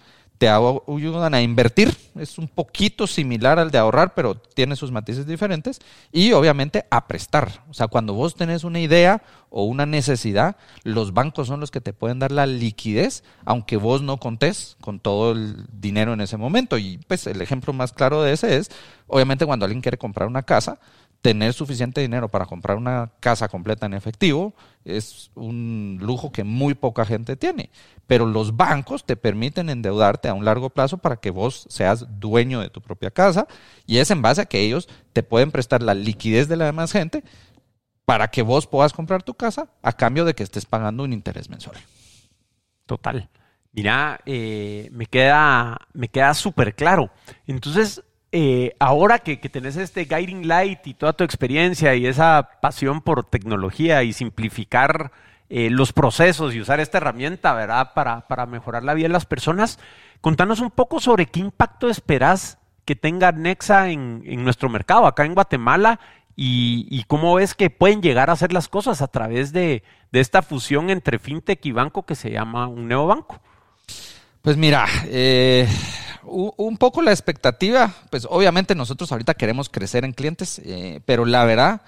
[0.44, 5.26] te ayudan a invertir, es un poquito similar al de ahorrar, pero tiene sus matices
[5.26, 5.80] diferentes,
[6.12, 7.64] y obviamente a prestar.
[7.70, 11.80] O sea, cuando vos tenés una idea o una necesidad, los bancos son los que
[11.80, 16.36] te pueden dar la liquidez, aunque vos no contés con todo el dinero en ese
[16.36, 16.78] momento.
[16.78, 18.70] Y pues el ejemplo más claro de ese es,
[19.08, 20.78] obviamente cuando alguien quiere comprar una casa,
[21.24, 26.74] tener suficiente dinero para comprar una casa completa en efectivo es un lujo que muy
[26.74, 27.70] poca gente tiene.
[28.08, 32.60] Pero los bancos te permiten endeudarte a un largo plazo para que vos seas dueño
[32.60, 33.48] de tu propia casa
[33.86, 36.92] y es en base a que ellos te pueden prestar la liquidez de la demás
[36.92, 37.24] gente
[38.04, 41.50] para que vos puedas comprar tu casa a cambio de que estés pagando un interés
[41.50, 41.78] mensual.
[42.86, 43.30] Total.
[43.72, 47.12] Mira, eh, me queda, me queda súper claro.
[47.48, 48.04] Entonces,
[48.36, 53.26] eh, ahora que, tenés este guiding light y toda tu experiencia y esa pasión por
[53.26, 55.12] tecnología y simplificar
[55.52, 57.92] eh, los procesos y usar esta herramienta, ¿verdad?
[57.94, 59.78] Para, mejorar la vida de las personas,
[60.20, 65.36] contanos un poco sobre qué impacto esperás que tenga Nexa en, nuestro mercado, acá en
[65.36, 66.00] Guatemala,
[66.36, 70.90] y, cómo ves que pueden llegar a hacer las cosas a través de, esta fusión
[70.90, 73.40] entre fintech y banco que se llama un nuevo banco.
[74.42, 75.68] Pues mira, eh,
[76.34, 81.46] un poco la expectativa, pues obviamente nosotros ahorita queremos crecer en clientes, eh, pero la
[81.46, 81.82] verdad,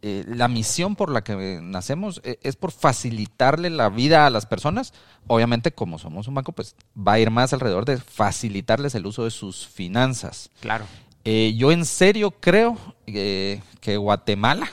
[0.00, 4.46] eh, la misión por la que nacemos eh, es por facilitarle la vida a las
[4.46, 4.92] personas.
[5.26, 9.24] Obviamente, como somos un banco, pues va a ir más alrededor de facilitarles el uso
[9.24, 10.50] de sus finanzas.
[10.60, 10.86] Claro.
[11.24, 12.76] yo en serio creo
[13.06, 14.68] que Guatemala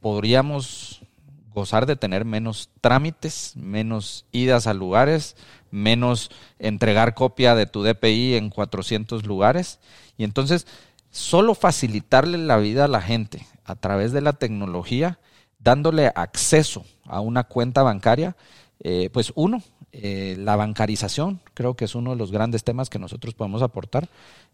[0.00, 1.03] podríamos
[1.54, 5.36] gozar de tener menos trámites, menos idas a lugares,
[5.70, 9.78] menos entregar copia de tu DPI en 400 lugares.
[10.18, 10.66] Y entonces,
[11.10, 15.18] solo facilitarle la vida a la gente a través de la tecnología,
[15.58, 18.36] dándole acceso a una cuenta bancaria,
[18.80, 19.62] eh, pues uno,
[19.92, 24.08] eh, la bancarización, creo que es uno de los grandes temas que nosotros podemos aportar.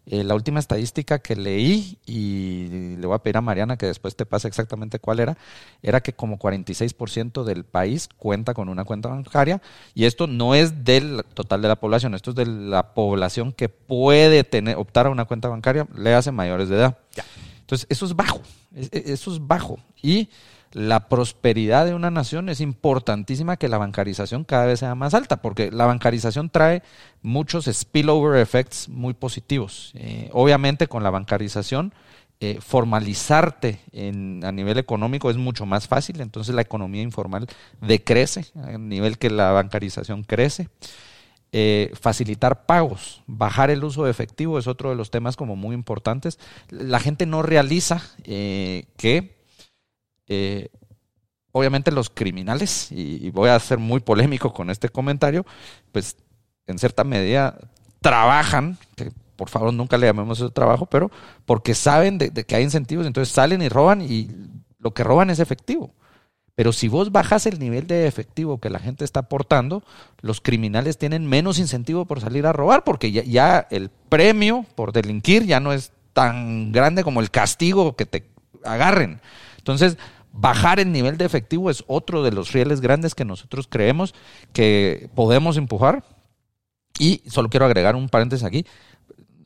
[0.06, 4.16] Eh, la última estadística que leí, y le voy a pedir a Mariana que después
[4.16, 5.36] te pase exactamente cuál era,
[5.82, 9.60] era que como 46% del país cuenta con una cuenta bancaria,
[9.94, 13.68] y esto no es del total de la población, esto es de la población que
[13.68, 16.98] puede tener, optar a una cuenta bancaria, le hace mayores de edad.
[17.60, 18.40] Entonces, eso es bajo,
[18.74, 19.78] eso es bajo.
[20.02, 20.28] Y
[20.72, 25.42] la prosperidad de una nación es importantísima que la bancarización cada vez sea más alta,
[25.42, 26.82] porque la bancarización trae
[27.22, 29.90] muchos spillover effects muy positivos.
[29.94, 31.92] Eh, obviamente con la bancarización,
[32.42, 33.80] eh, formalizarte
[34.42, 37.46] a nivel económico es mucho más fácil, entonces la economía informal
[37.82, 40.68] decrece a nivel que la bancarización crece.
[41.52, 45.74] Eh, facilitar pagos, bajar el uso de efectivo es otro de los temas como muy
[45.74, 46.38] importantes.
[46.68, 49.39] La gente no realiza que
[50.30, 50.68] eh,
[51.52, 55.44] obviamente los criminales, y, voy a ser muy polémico con este comentario,
[55.92, 56.16] pues
[56.66, 57.58] en cierta medida
[58.00, 61.10] trabajan, que por favor nunca le llamemos eso trabajo, pero
[61.44, 64.30] porque saben de, que hay incentivos, entonces salen y roban y
[64.78, 65.92] lo que roban es efectivo.
[66.54, 69.82] Pero si vos bajas el nivel de efectivo que la gente está aportando,
[70.20, 75.44] los criminales tienen menos incentivo por salir a robar, porque ya, el premio por delinquir
[75.46, 78.30] ya no es tan grande como el castigo que te
[78.62, 79.20] agarren.
[79.56, 79.96] Entonces,
[80.32, 84.14] Bajar el nivel de efectivo es otro de los rieles grandes que nosotros creemos
[84.52, 86.04] que podemos empujar.
[86.98, 88.64] Y solo quiero agregar un paréntesis aquí.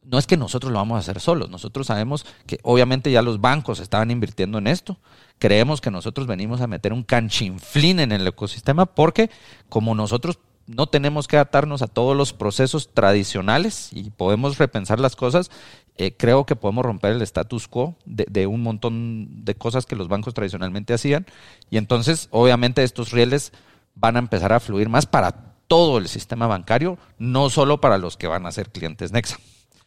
[0.02, 1.48] No es que nosotros lo vamos a hacer solos.
[1.48, 4.98] Nosotros sabemos que obviamente ya los bancos estaban invirtiendo en esto.
[5.38, 9.30] Creemos que nosotros venimos a meter un canchinflín en el ecosistema porque
[9.68, 15.16] como nosotros no tenemos que adaptarnos a todos los procesos tradicionales y podemos repensar las
[15.16, 15.50] cosas.
[15.96, 20.08] Eh, creo que podemos romper el status quo de, un montón de cosas que los
[20.08, 21.26] bancos tradicionalmente hacían.
[21.70, 23.52] Y entonces, obviamente, estos rieles
[23.94, 28.16] van a empezar a fluir más para todo el sistema bancario, no solo para los
[28.16, 29.38] que van a ser clientes Nexa.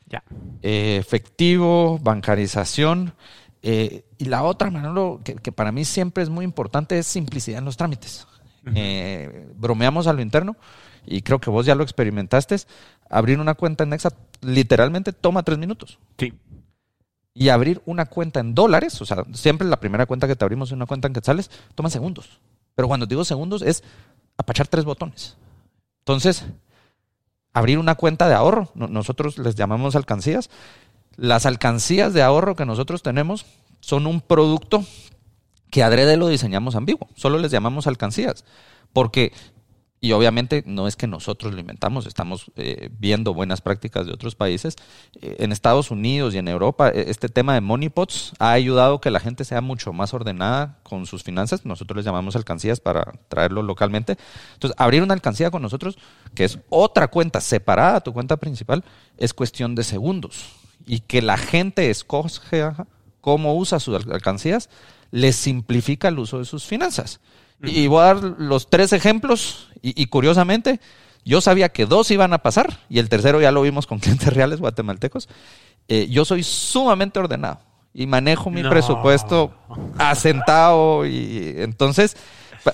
[0.08, 0.24] Ya.
[0.62, 3.14] Eh, efectivo, bancarización.
[3.62, 7.66] Eh, y la otra, Manolo, que para mí siempre es muy importante, es simplicidad en
[7.66, 8.26] los trámites.
[9.56, 10.58] Bromeamos a lo interno
[11.08, 12.58] y creo que vos ya lo experimentaste.
[13.10, 14.10] Abrir una cuenta en Nexa
[14.42, 16.00] literalmente toma tres minutos.
[16.18, 16.34] Sí.
[17.34, 20.70] Y abrir una cuenta en dólares, o sea, siempre la primera cuenta que te abrimos
[20.70, 22.40] es una cuenta en quetzales, toma segundos.
[22.76, 23.84] Pero cuando digo segundos es
[24.38, 25.38] apachar tres botones.
[26.00, 26.46] Entonces,
[27.54, 30.50] abrir una cuenta de ahorro, nosotros les llamamos alcancías.
[31.16, 33.46] Las alcancías de ahorro que nosotros tenemos
[33.80, 34.84] son un producto
[35.70, 38.46] que adrede lo diseñamos ambiguo, solo les llamamos alcancías,
[38.94, 39.34] porque,
[40.00, 44.36] y obviamente no es que nosotros lo inventamos, estamos eh, viendo buenas prácticas de otros
[44.36, 44.76] países,
[45.22, 49.02] eh, en Estados Unidos y en Europa, e, este tema de money pots ha ayudado
[49.02, 53.14] que la gente sea mucho más ordenada con sus finanzas, nosotros les llamamos alcancías para
[53.28, 54.18] traerlo localmente,
[54.54, 55.98] entonces abrir una alcancía con nosotros,
[56.36, 58.84] que es otra cuenta separada a tu cuenta principal,
[59.18, 60.52] es cuestión de segundos,
[60.86, 62.86] y que la gente escoja
[63.20, 64.70] cómo usa sus alcancías,
[65.12, 67.20] les simplifica el uso de sus finanzas.
[67.64, 70.80] Y voy a dar los tres ejemplos y, curiosamente
[71.24, 74.34] yo sabía que dos iban a pasar y el tercero ya lo vimos con clientes
[74.34, 75.28] reales guatemaltecos.
[75.88, 77.60] Eh, yo soy sumamente ordenado
[77.94, 79.54] y manejo mi presupuesto
[79.98, 82.16] asentado y entonces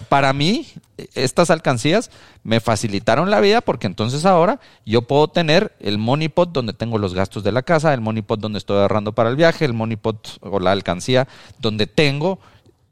[0.09, 0.67] para mí,
[1.13, 2.11] estas alcancías
[2.43, 6.97] me facilitaron la vida porque entonces ahora yo puedo tener el money pot donde tengo
[6.97, 9.73] los gastos de la casa, el money pot donde estoy ahorrando para el viaje, el
[9.73, 11.27] money pot o la alcancía
[11.59, 12.39] donde tengo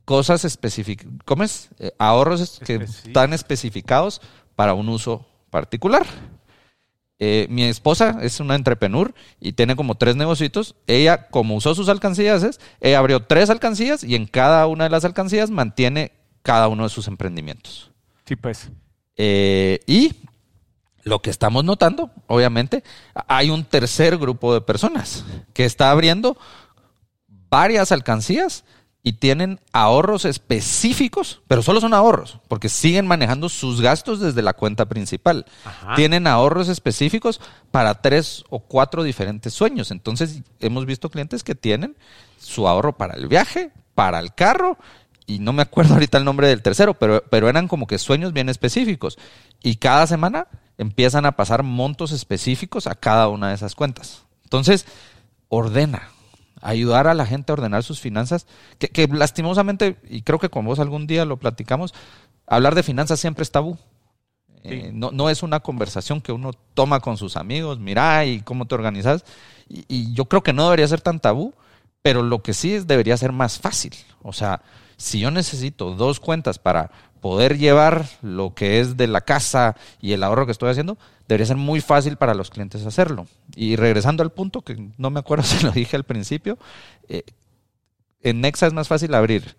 [0.06, 1.70] cosas específicas, ¿cómo es?
[1.80, 4.22] Eh, ahorros que están especificados
[4.56, 6.06] para un uso particular.
[7.24, 10.76] Eh, mi esposa es una entrepreneur y tiene como tres negocios.
[10.88, 15.06] Ella, como usó sus alcancías, ella abrió tres alcancías y en cada una de las
[15.06, 17.92] alcancías mantiene cada uno de sus emprendimientos.
[18.26, 18.72] Sí, pues.
[19.18, 20.16] Eh, y
[21.04, 22.84] lo que estamos notando, obviamente,
[23.28, 26.38] hay un tercer grupo de personas que está abriendo
[27.50, 28.64] varias alcancías
[29.04, 34.54] y tienen ahorros específicos, pero solo son ahorros, porque siguen manejando sus gastos desde la
[34.54, 35.46] cuenta principal.
[35.66, 35.96] Ajá.
[35.96, 39.90] Tienen ahorros específicos para tres o cuatro diferentes sueños.
[39.90, 41.96] Entonces, hemos visto clientes que tienen
[42.38, 44.78] su ahorro para el viaje, para el carro,
[45.26, 48.34] y no me acuerdo ahorita el nombre del tercero, pero, pero eran como que sueños
[48.34, 49.18] bien específicos.
[49.64, 54.26] Y cada semana empiezan a pasar montos específicos a cada una de esas cuentas.
[54.44, 54.86] Entonces,
[55.48, 56.10] ordena,
[56.62, 58.48] ayudar a la gente a ordenar sus finanzas,
[58.78, 61.94] que, que lastimosamente, y creo que con vos algún día lo platicamos,
[62.48, 63.78] hablar de finanzas siempre es tabú.
[64.64, 68.66] Eh, no, no es una conversación que uno toma con sus amigos, mira, y cómo
[68.66, 69.26] te organizas.
[69.68, 71.54] Y, y yo creo que no debería ser tan tabú,
[72.02, 73.94] pero lo que sí es, debería ser más fácil.
[74.22, 74.62] O sea,
[74.98, 80.14] si yo necesito dos cuentas para poder llevar lo que es de la casa y
[80.14, 80.98] el ahorro que estoy haciendo,
[81.32, 83.26] debería ser muy fácil para los clientes hacerlo.
[83.56, 86.58] Y regresando al punto, que no me acuerdo si lo dije al principio,
[87.08, 87.24] eh,
[88.22, 89.56] en Nexa es más fácil abrir,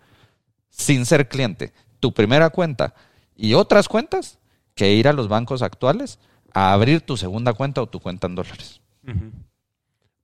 [0.68, 2.94] sin ser cliente, tu primera cuenta
[3.34, 4.38] y otras cuentas
[4.74, 6.18] que ir a los bancos actuales
[6.52, 8.82] a abrir tu segunda cuenta o tu cuenta en dólares.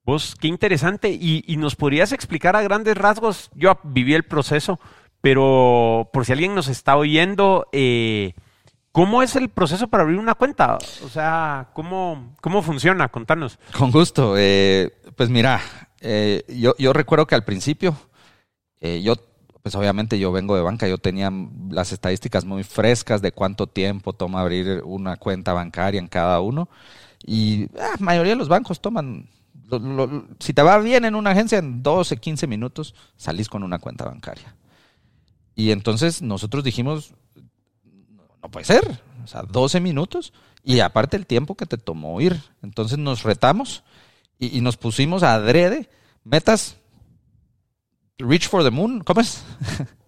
[0.05, 1.09] Vos, qué interesante.
[1.09, 4.79] Y, y nos podrías explicar a grandes rasgos, yo viví el proceso,
[5.23, 8.35] pero por si alguien nos está oyendo, eh,
[8.99, 10.77] ¿cómo es el proceso para abrir una cuenta?
[11.05, 13.09] O sea, ¿cómo, cómo funciona?
[13.09, 13.57] Contanos.
[13.79, 14.35] Con gusto.
[14.37, 15.61] eh, pues mira,
[16.01, 17.97] eh, yo, yo recuerdo que al principio,
[18.81, 19.15] eh, yo,
[19.63, 21.31] pues obviamente yo vengo de banca, yo tenía
[21.71, 26.69] las estadísticas muy frescas de cuánto tiempo toma abrir una cuenta bancaria en cada uno.
[27.25, 29.29] Y la mayoría de los bancos toman,
[30.41, 34.07] si te va bien en una agencia, en 12, 15 minutos salís con una cuenta
[34.07, 34.57] bancaria.
[35.55, 37.15] Y entonces nosotros dijimos,
[38.43, 40.33] no puede ser, o sea, 12 minutos
[40.65, 42.41] y aparte el tiempo que te tomó ir.
[42.63, 43.83] Entonces nos retamos
[44.39, 45.89] y, y nos pusimos a adrede
[46.25, 46.77] metas.
[48.19, 49.45] Reach for the moon, ¿cómo es?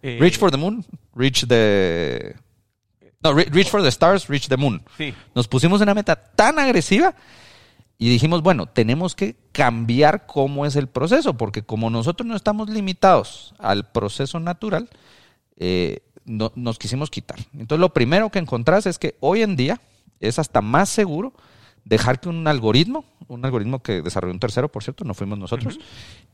[0.02, 2.34] Eh, Reach for the moon, reach the...
[3.22, 4.82] No, re- reach for the stars, reach the moon.
[4.96, 5.14] Sí.
[5.34, 7.14] Nos pusimos una meta tan agresiva
[7.98, 12.70] y dijimos, bueno, tenemos que cambiar cómo es el proceso, porque como nosotros no estamos
[12.70, 14.88] limitados al proceso natural,
[15.56, 17.38] eh, no- nos quisimos quitar.
[17.52, 19.80] Entonces, lo primero que encontrás es que hoy en día
[20.20, 21.32] es hasta más seguro
[21.84, 25.78] dejar que un algoritmo, un algoritmo que desarrolló un tercero, por cierto, no fuimos nosotros,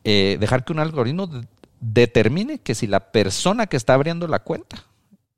[0.04, 1.46] eh, dejar que un algoritmo de-
[1.80, 4.84] determine que si la persona que está abriendo la cuenta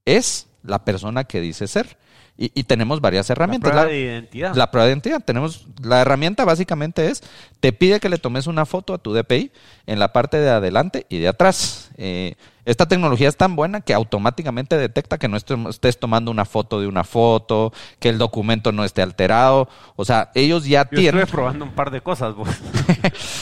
[0.05, 1.99] es la persona que dice ser.
[2.41, 3.71] Y, y tenemos varias La herramientas.
[3.73, 4.55] prueba La- de identidad.
[4.55, 5.21] la prueba de identidad.
[5.25, 7.23] Tenemos, la herramienta básicamente es,
[7.59, 9.51] te pide que le tomes una foto a tu DPI
[9.87, 11.91] en la parte de adelante y de atrás.
[11.97, 16.81] Eh, esta tecnología es tan buena que automáticamente detecta que no estés tomando una foto
[16.81, 19.69] de una foto, que el documento no esté alterado.
[19.97, 21.23] O sea, ellos ya Yo tienen...
[21.23, 22.49] estuve probando un par de cosas, vos.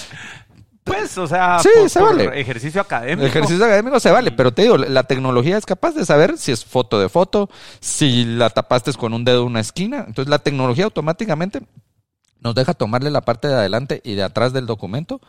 [0.99, 2.41] pues, o sea, Sí, por, se por vale.
[2.41, 3.27] ejercicio académico.
[3.27, 6.65] Ejercicio académico se vale, pero te digo, la tecnología es capaz de saber si es
[6.65, 7.49] foto de foto,
[7.81, 10.05] si la tapaste con un dedo una esquina.
[10.07, 11.63] Entonces la tecnología automáticamente
[12.41, 15.21] nos deja tomarle la parte de adelante y de atrás del documento.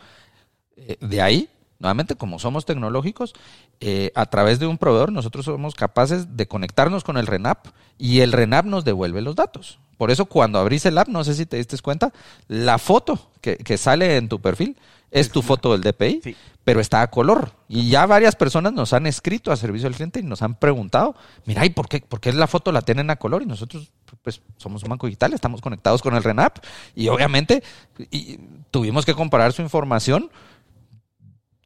[0.75, 1.49] Eh, de ahí,
[1.80, 3.34] nuevamente, como somos tecnológicos,
[3.80, 8.19] eh, a través de un proveedor nosotros somos capaces de conectarnos con el RENAP y
[8.19, 9.80] el RENAP nos devuelve los datos.
[9.97, 12.13] Por eso cuando abrís el app, no sé si te diste cuenta,
[12.47, 14.77] la foto que, que sale en tu perfil
[15.12, 16.36] es tu foto del DPI, Sí.
[16.63, 17.54] pero está a color.
[17.70, 21.15] Y ya varias personas nos han escrito a servicio al cliente y nos han preguntado,
[21.46, 23.41] mira, ¿y por qué, por qué la foto la tienen a color?
[23.41, 23.91] Y nosotros,
[24.22, 26.58] pues, somos un banco digital, estamos conectados con el RENAP.
[26.96, 27.63] Y obviamente
[28.12, 28.38] y
[28.72, 30.30] tuvimos que comparar su información,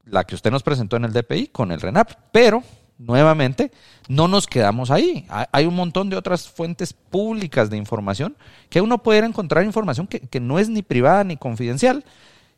[0.05, 2.11] la que usted nos presentó en el DPI, con el RENAP.
[2.31, 2.63] Pero,
[2.97, 3.71] nuevamente,
[4.07, 5.25] no nos quedamos ahí.
[5.29, 8.35] Ha- Hay un montón de otras fuentes públicas de información
[8.69, 12.03] que uno puede encontrar información que, que no es ni privada ni confidencial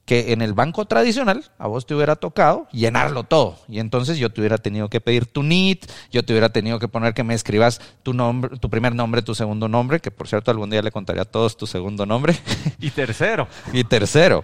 [0.05, 3.57] que en el banco tradicional a vos te hubiera tocado llenarlo todo.
[3.69, 6.87] Y entonces yo te hubiera tenido que pedir tu NIT, yo te hubiera tenido que
[6.87, 10.51] poner que me escribas tu nombre, tu primer nombre, tu segundo nombre, que por cierto
[10.51, 12.35] algún día le contaré a todos tu segundo nombre.
[12.79, 14.43] Y tercero, y tercero.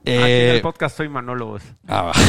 [0.00, 1.46] aquí en eh, el podcast soy Manolo.
[1.46, 1.62] vos.
[1.86, 2.12] Ah, va.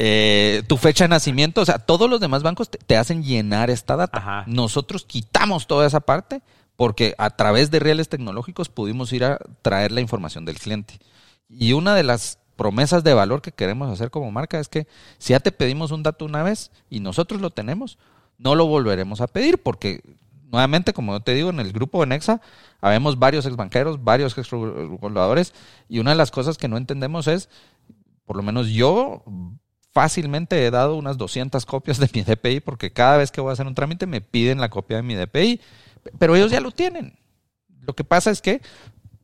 [0.00, 3.68] Eh, tu fecha de nacimiento, o sea, todos los demás bancos te, te hacen llenar
[3.68, 4.16] esta data.
[4.18, 4.44] Ajá.
[4.46, 6.40] Nosotros quitamos toda esa parte
[6.76, 11.00] porque a través de reales tecnológicos pudimos ir a traer la información del cliente.
[11.48, 14.86] Y una de las promesas de valor que queremos hacer como marca es que
[15.18, 17.98] si ya te pedimos un dato una vez y nosotros lo tenemos,
[18.36, 20.02] no lo volveremos a pedir porque
[20.50, 22.40] nuevamente, como yo te digo, en el grupo de Nexa
[22.80, 25.54] habemos varios exbanqueros, varios exreguladores
[25.88, 27.48] y una de las cosas que no entendemos es,
[28.24, 29.22] por lo menos yo
[29.92, 33.52] fácilmente he dado unas 200 copias de mi DPI porque cada vez que voy a
[33.52, 35.60] hacer un trámite me piden la copia de mi DPI,
[36.18, 37.18] pero ellos ya lo tienen.
[37.82, 38.60] Lo que pasa es que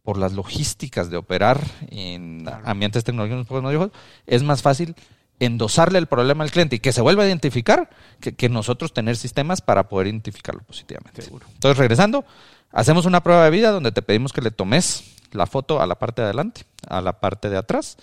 [0.05, 2.63] por las logísticas de operar en Claro.
[2.67, 3.91] ambientes tecnológicos, no
[4.27, 4.95] es más fácil
[5.41, 7.91] endosarle el problema al cliente y que se vuelva a identificar,
[8.21, 11.23] que, nosotros tener sistemas para poder identificarlo positivamente.
[11.23, 11.47] Seguro.
[11.55, 12.25] Entonces, regresando,
[12.71, 15.97] hacemos una prueba de vida donde te pedimos que le tomes la foto a la
[15.97, 17.97] parte de adelante, a la parte de atrás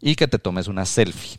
[0.00, 1.38] y que te tomes una selfie.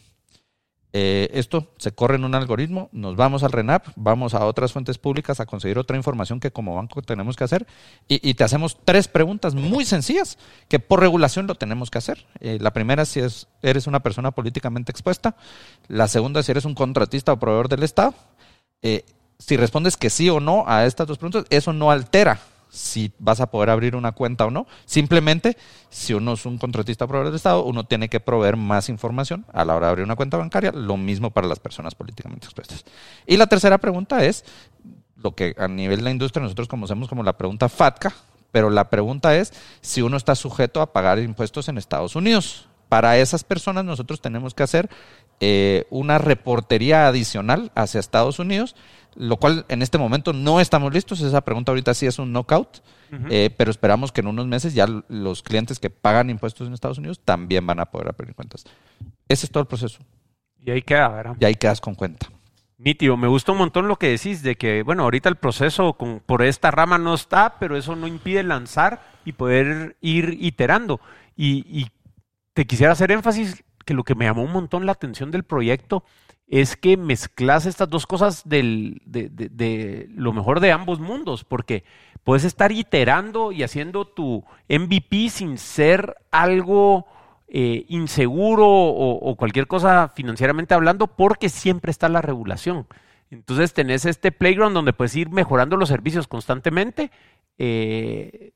[0.92, 4.98] Eh, esto se corre en un algoritmo, nos vamos al RENAP, vamos a otras fuentes
[4.98, 7.68] públicas a conseguir otra información que como banco tenemos que hacer
[8.08, 12.26] y, te hacemos tres preguntas muy sencillas que por regulación lo tenemos que hacer.
[12.40, 15.36] Eh, la primera si es, eres una persona políticamente expuesta,
[15.88, 18.16] la segunda si eres un contratista o proveedor del Estado.
[18.82, 19.06] Eh,
[19.38, 22.40] si respondes que sí o no a estas dos preguntas, eso no altera
[22.70, 24.68] si vas a poder abrir una cuenta o no.
[24.86, 25.58] Simplemente,
[25.90, 29.66] si uno es un contratista proveedor del Estado, uno tiene que proveer más información a
[29.66, 32.86] la hora de abrir una cuenta bancaria, lo mismo para las personas políticamente expuestas.
[33.26, 34.46] Y la tercera pregunta es
[35.16, 38.14] lo que a nivel de la industria nosotros conocemos como la pregunta FATCA,
[38.52, 42.68] pero la pregunta es si uno está sujeto a pagar impuestos en Estados Unidos.
[42.88, 44.90] Para esas personas nosotros tenemos que hacer
[45.40, 48.76] eh, una reportería adicional hacia Estados Unidos
[49.16, 51.22] lo cual en este momento no estamos listos.
[51.22, 52.82] Esa pregunta ahorita sí es un knockout,
[53.30, 56.98] eh, pero esperamos que en unos meses ya los clientes que pagan impuestos en Estados
[56.98, 58.66] Unidos también van a poder abrir cuentas.
[59.28, 60.00] Ese es todo el proceso.
[60.64, 61.36] Y ahí queda, ¿verdad?
[61.40, 62.28] Y ahí quedas con cuenta.
[62.78, 66.22] Nítido, me gusta un montón lo que decís de que, bueno, ahorita el proceso con,
[66.26, 71.02] por esta rama no está, pero eso no impide lanzar y poder ir iterando.
[71.36, 71.88] Y, y
[72.54, 76.04] te quisiera hacer énfasis que lo que me llamó un montón la atención del proyecto
[76.50, 81.84] es que mezclas estas dos cosas del, de, lo mejor de ambos mundos, porque
[82.24, 87.06] puedes estar iterando y haciendo tu MVP sin ser algo
[87.48, 92.88] eh, inseguro o, cualquier cosa financieramente hablando, porque siempre está la regulación.
[93.30, 97.12] Entonces tenés este playground donde puedes ir mejorando los servicios constantemente,
[97.60, 98.54] eh,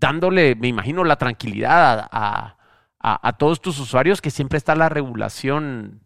[0.00, 2.56] dándole, me imagino, la tranquilidad a,
[2.98, 6.00] a todos tus usuarios que siempre está la regulación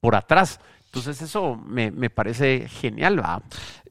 [0.00, 0.60] por atrás.
[0.86, 3.42] Entonces eso me, parece genial, ¿va?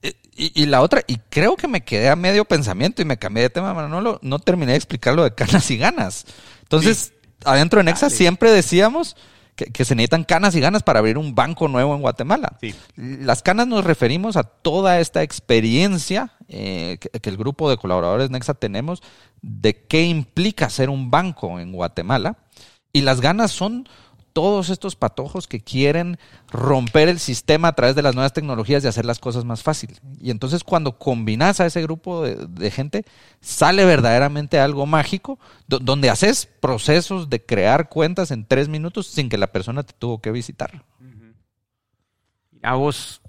[0.01, 3.43] Eh, y, la otra, y creo que me quedé a medio pensamiento y me cambié
[3.43, 6.26] de tema, Manolo, no terminé de explicar lo de canas y ganas.
[6.64, 7.14] Entonces,
[7.45, 9.16] adentro de Nexa siempre decíamos
[9.55, 12.58] que, se necesitan canas y ganas para abrir un banco nuevo en Guatemala.
[12.95, 18.30] Las canas nos referimos a toda esta experiencia eh, que, que, el grupo de colaboradores
[18.30, 19.01] Nexa tenemos
[19.41, 22.38] de qué implica ser un banco en Guatemala.
[22.93, 23.88] Y las ganas son
[24.38, 26.19] todos estos patojos que quieren
[26.51, 29.97] romper el sistema a través de las nuevas tecnologías y hacer las cosas más fácil.
[30.21, 33.03] Y entonces cuando combinas a ese grupo de, gente,
[33.41, 39.39] sale verdaderamente algo mágico, donde haces procesos de crear cuentas en tres minutos sin que
[39.39, 40.83] la persona te tuvo que visitar.
[42.61, 43.23] A vos,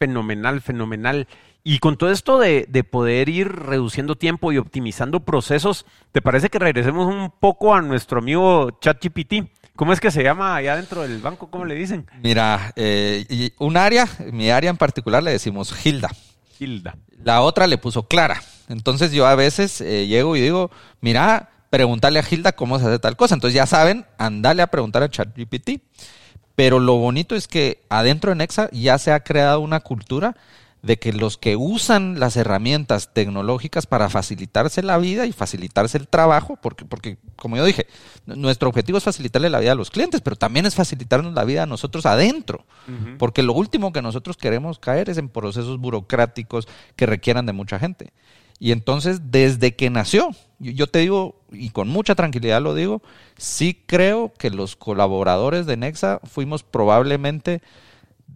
[0.00, 1.28] fenomenal, fenomenal.
[1.62, 6.48] Y con todo esto de, de, poder ir reduciendo tiempo y optimizando procesos, ¿te parece
[6.48, 9.57] que regresemos un poco a nuestro amigo ChatGPT?
[9.78, 11.50] ¿Cómo es que se llama allá dentro del banco?
[11.50, 12.04] ¿Cómo le dicen?
[12.20, 16.10] Mira, eh, un área, mi área en particular le decimos Hilda.
[16.58, 16.96] Hilda.
[17.22, 18.42] La otra le puso Clara.
[18.68, 22.98] Entonces yo a veces eh, llego y digo, mira, pregúntale a Hilda cómo se hace
[22.98, 23.36] tal cosa.
[23.36, 25.80] Entonces ya saben, andale a preguntar a ChatGPT.
[26.56, 30.34] Pero lo bonito es que adentro de Nexa ya se ha creado una cultura
[30.82, 36.08] de que los que usan las herramientas tecnológicas para facilitarse la vida y facilitarse el
[36.08, 37.86] trabajo, porque, porque como yo dije,
[38.26, 41.64] nuestro objetivo es facilitarle la vida a los clientes, pero también es facilitarnos la vida
[41.64, 42.64] a nosotros adentro,
[43.18, 47.78] porque lo último que nosotros queremos caer es en procesos burocráticos que requieran de mucha
[47.78, 48.12] gente.
[48.60, 53.02] Y entonces, desde que nació, yo te digo, y con mucha tranquilidad lo digo,
[53.36, 57.62] sí creo que los colaboradores de Nexa fuimos probablemente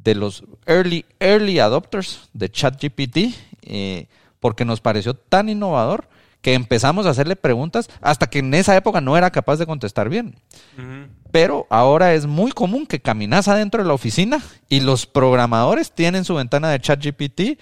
[0.03, 4.07] de los early, early adopters de ChatGPT, eh,
[4.41, 6.09] porque nos pareció tan innovador
[6.41, 10.09] que empezamos a hacerle preguntas hasta que en esa época no era capaz de contestar
[10.09, 10.35] bien.
[11.31, 16.25] Pero ahora es muy común que caminas adentro de la oficina y los programadores tienen
[16.25, 17.61] su ventana de ChatGPT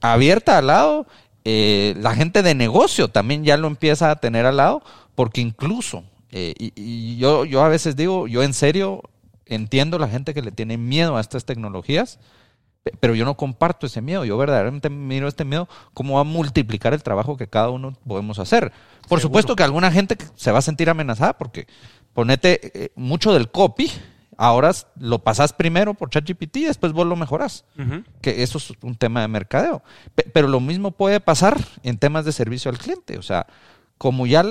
[0.00, 1.06] abierta al lado.
[1.44, 4.82] Eh, la gente de negocio también ya lo empieza a tener al lado,
[5.14, 9.02] porque incluso, eh, y, yo, yo a veces digo, yo en serio
[9.46, 12.18] entiendo la gente que le tiene miedo a estas tecnologías,
[13.00, 14.24] pero yo no comparto ese miedo.
[14.24, 18.38] Yo verdaderamente miro este miedo como va a multiplicar el trabajo que cada uno podemos
[18.38, 18.72] hacer.
[19.08, 21.66] Por supuesto que alguna gente se va a sentir amenazada porque
[22.12, 23.90] ponete eh, mucho del copy,
[24.36, 27.64] ahora lo pasas primero por ChatGPT y después vos lo mejoras.
[28.20, 29.82] Que eso es un tema de mercadeo.
[30.32, 33.18] Pero lo mismo puede pasar en temas de servicio al cliente.
[33.18, 33.46] O sea,
[33.96, 34.44] como ya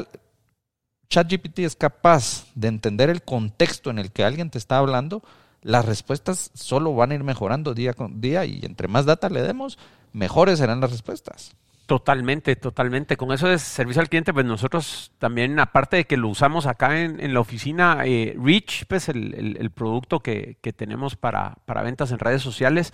[1.14, 5.22] ChatGPT es capaz de entender el contexto en el que alguien te está hablando,
[5.62, 9.44] las respuestas solo van a ir mejorando día con día y entre más data le
[9.44, 9.78] demos,
[10.12, 11.56] mejores serán las respuestas.
[11.86, 13.16] Totalmente, totalmente.
[13.16, 17.00] Con eso de servicio al cliente, pues nosotros también, aparte de que lo usamos acá
[17.02, 22.92] en, la oficina, eh, Reach, pues el, producto que, tenemos para, ventas en redes sociales,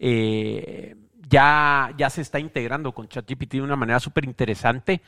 [0.00, 0.96] eh,
[1.28, 5.02] ya, ya se está integrando con ChatGPT de una manera súper interesante.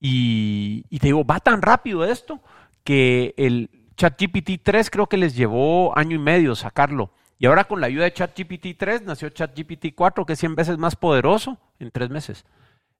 [0.00, 2.40] Y, te digo, va tan rápido esto
[2.84, 7.10] que el ChatGPT 3 creo que les llevó año y medio sacarlo.
[7.38, 10.78] Y ahora con la ayuda de ChatGPT 3 nació ChatGPT 4, que es 100 veces
[10.78, 12.44] más poderoso en tres meses.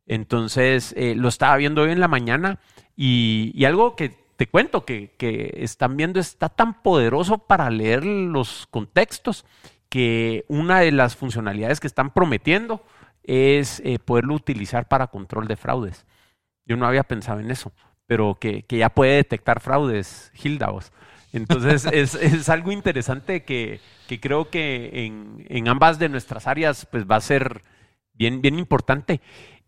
[0.07, 2.59] Entonces, eh, lo estaba viendo hoy en la mañana
[2.97, 5.15] y, algo que te cuento que,
[5.59, 9.45] están viendo está tan poderoso para leer los contextos
[9.89, 12.83] que una de las funcionalidades que están prometiendo
[13.25, 16.07] es eh, poderlo utilizar para control de fraudes.
[16.69, 17.73] Yo no había pensado en eso,
[18.07, 20.71] pero que, ya puede detectar fraudes, Hilda.
[21.33, 23.81] Entonces es, algo interesante que,
[24.21, 27.63] creo que en, en, ambas de nuestras áreas pues va a ser
[28.13, 29.21] bien, bien importante.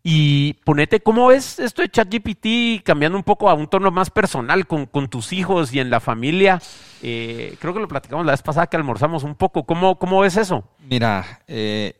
[0.03, 4.65] Y ponete, ¿cómo ves esto de ChatGPT cambiando un poco a un tono más personal
[4.65, 6.59] con, tus hijos y en la familia?
[7.03, 9.63] Eh, creo que lo platicamos la vez pasada que almorzamos un poco.
[9.63, 10.63] ¿Cómo, cómo ves eso?
[10.79, 11.93] Mira, eh,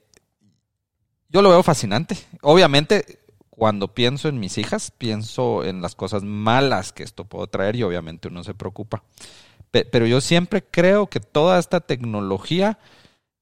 [1.30, 2.18] yo lo veo fascinante.
[2.42, 3.20] Obviamente,
[3.52, 7.84] cuando pienso en mis hijas, pienso en las cosas malas que esto puede traer y
[7.84, 9.04] obviamente uno se preocupa.
[9.70, 12.80] Pero yo siempre creo que toda esta tecnología,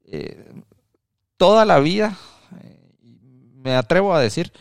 [0.05, 0.62] eh,
[1.38, 2.18] toda la vida
[3.55, 4.51] me atrevo a decir,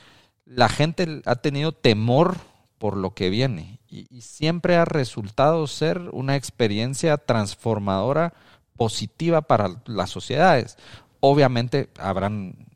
[0.45, 2.37] la gente ha tenido temor
[2.79, 8.35] por lo que viene y, siempre ha resultado ser una experiencia transformadora
[8.77, 10.77] positiva para las sociedades.
[11.21, 12.68] Obviamente habrán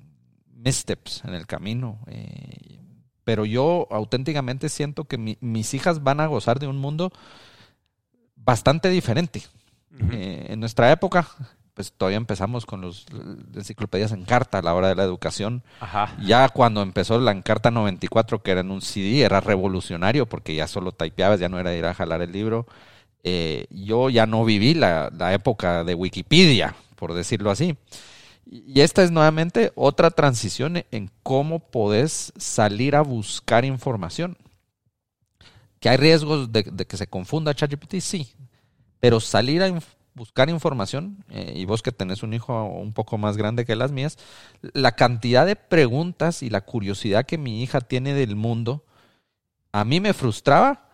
[0.62, 2.80] missteps en el camino, eh,
[3.24, 7.12] pero yo auténticamente siento que mis hijas van a gozar de un mundo
[8.36, 9.42] bastante diferente.
[10.10, 11.28] Eh, en nuestra época,
[11.74, 13.06] pues todavía empezamos con los
[13.54, 15.62] enciclopedias en carta a la hora de la educación.
[16.24, 20.66] Ya cuando empezó la Encarta 94, que era en un CD, era revolucionario porque ya
[20.66, 22.66] solo typeabas, ya no era ir a jalar el libro.
[23.24, 27.76] Eh, yo ya no viví la, época de Wikipedia, por decirlo así.
[28.54, 34.36] Y esta es nuevamente otra transición en cómo podés salir a buscar información.
[35.80, 37.94] ¿Que hay riesgos de, que se confunda ChatGPT?
[38.00, 38.34] Sí.
[39.00, 39.72] Pero salir a
[40.12, 43.90] buscar información, eh, y vos que tenés un hijo un poco más grande que las
[43.90, 44.18] mías,
[44.60, 48.84] la cantidad de preguntas y la curiosidad que mi hija tiene del mundo,
[49.72, 50.90] a mí me frustraba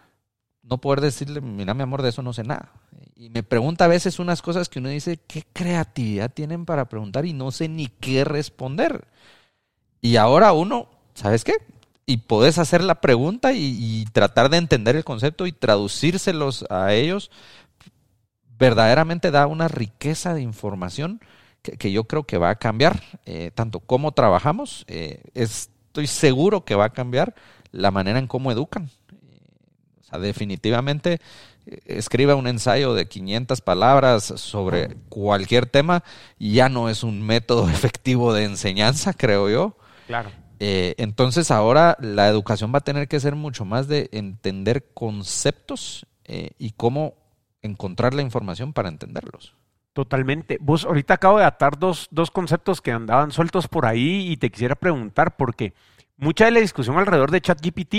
[0.63, 2.71] no poder decirle, mira mi amor, de eso no sé nada.
[3.21, 7.27] Y me pregunta a veces unas cosas que uno dice, ¿qué creatividad tienen para preguntar?
[7.27, 9.09] Y no sé ni qué responder.
[10.01, 11.55] Y ahora uno, ¿sabes qué?
[12.07, 17.33] Y podés hacer la pregunta y, tratar de entender el concepto y traducírselos a ellos
[18.57, 21.21] verdaderamente da una riqueza de información
[21.63, 26.77] que, yo creo que va a cambiar eh, tanto cómo trabajamos, eh, estoy seguro que
[26.77, 27.35] va a cambiar
[27.73, 28.91] la manera en cómo educan.
[30.01, 31.19] o sea, definitivamente eh,
[31.85, 36.03] escriba un ensayo de 500 palabras sobre cualquier tema,
[36.39, 39.77] ya no es un método efectivo de enseñanza, creo yo.
[40.07, 40.31] Claro.
[40.59, 46.73] entonces ahora la educación va a tener que ser mucho más de entender conceptos y
[46.73, 47.15] cómo
[47.63, 49.55] encontrar la información para entenderlos.
[49.93, 50.59] Totalmente.
[50.61, 54.51] Vos ahorita acabo de atar dos, dos conceptos que andaban sueltos por ahí y te
[54.51, 55.73] quisiera preguntar porque
[56.17, 57.95] mucha de la discusión alrededor de ChatGPT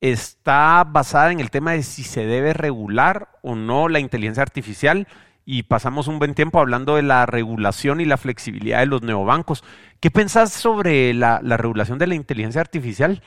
[0.00, 5.08] está basada en el tema de si se debe regular o no la inteligencia artificial
[5.44, 9.64] y pasamos un buen tiempo hablando de la regulación y la flexibilidad de los neobancos.
[9.98, 13.22] ¿Qué pensás sobre la, la regulación de la inteligencia artificial?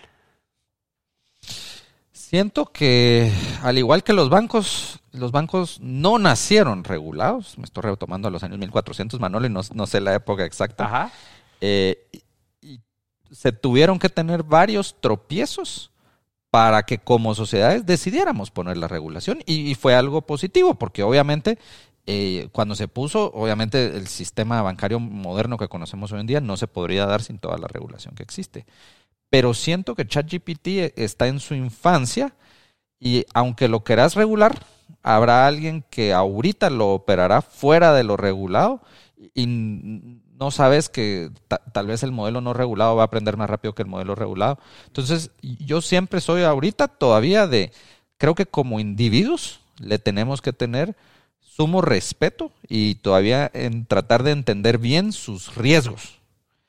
[2.12, 3.30] Siento que,
[3.62, 7.58] al igual que los bancos, los bancos no nacieron regulados.
[7.58, 11.12] Me estoy retomando a los años 1400, Manolo, y no, sé la época exacta.
[11.60, 12.08] Eh,
[12.62, 12.80] y
[13.32, 15.92] se tuvieron que tener varios tropiezos
[16.52, 19.40] para que como sociedades decidiéramos poner la regulación.
[19.46, 21.58] Y, fue algo positivo, porque obviamente
[22.06, 26.58] eh, cuando se puso, obviamente el sistema bancario moderno que conocemos hoy en día no
[26.58, 28.66] se podría dar sin toda la regulación que existe
[29.32, 32.36] pero siento que ChatGPT está en su infancia
[33.00, 34.62] y aunque lo querás regular,
[35.02, 38.82] habrá alguien que ahorita lo operará fuera de lo regulado
[39.34, 41.30] y no sabes que
[41.72, 44.58] tal vez el modelo no regulado va a aprender más rápido que el modelo regulado.
[44.88, 47.72] Entonces, yo siempre soy ahorita todavía de,
[48.18, 50.96] creo que como individuos le tenemos que tener
[51.40, 56.20] sumo respeto y todavía en tratar de entender bien sus riesgos.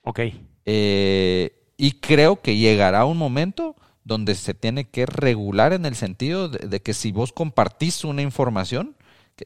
[0.03, 0.21] Ok.
[0.67, 6.51] Eh, y creo que llegará un momento donde se tiene que regular en el sentido
[6.51, 8.97] de, que si vos compartís una información,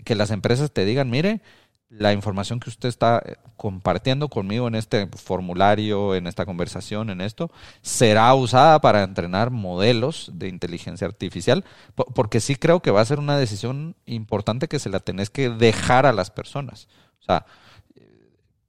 [0.04, 1.42] que, las empresas te digan, mire,
[1.88, 7.20] la información que usted está eh, compartiendo conmigo en este formulario, en esta conversación, en
[7.20, 11.64] esto, será usada para entrenar modelos de inteligencia artificial,
[11.94, 15.48] porque sí creo que va a ser una decisión importante que se la tenés que
[15.48, 16.88] dejar a las personas.
[17.20, 17.46] O sea,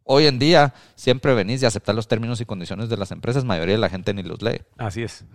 [0.03, 3.76] hoy en día siempre venís de aceptar los términos y condiciones de las empresas, mayoría
[3.76, 4.61] de la gente ni los lee.
[4.78, 5.26] Así es.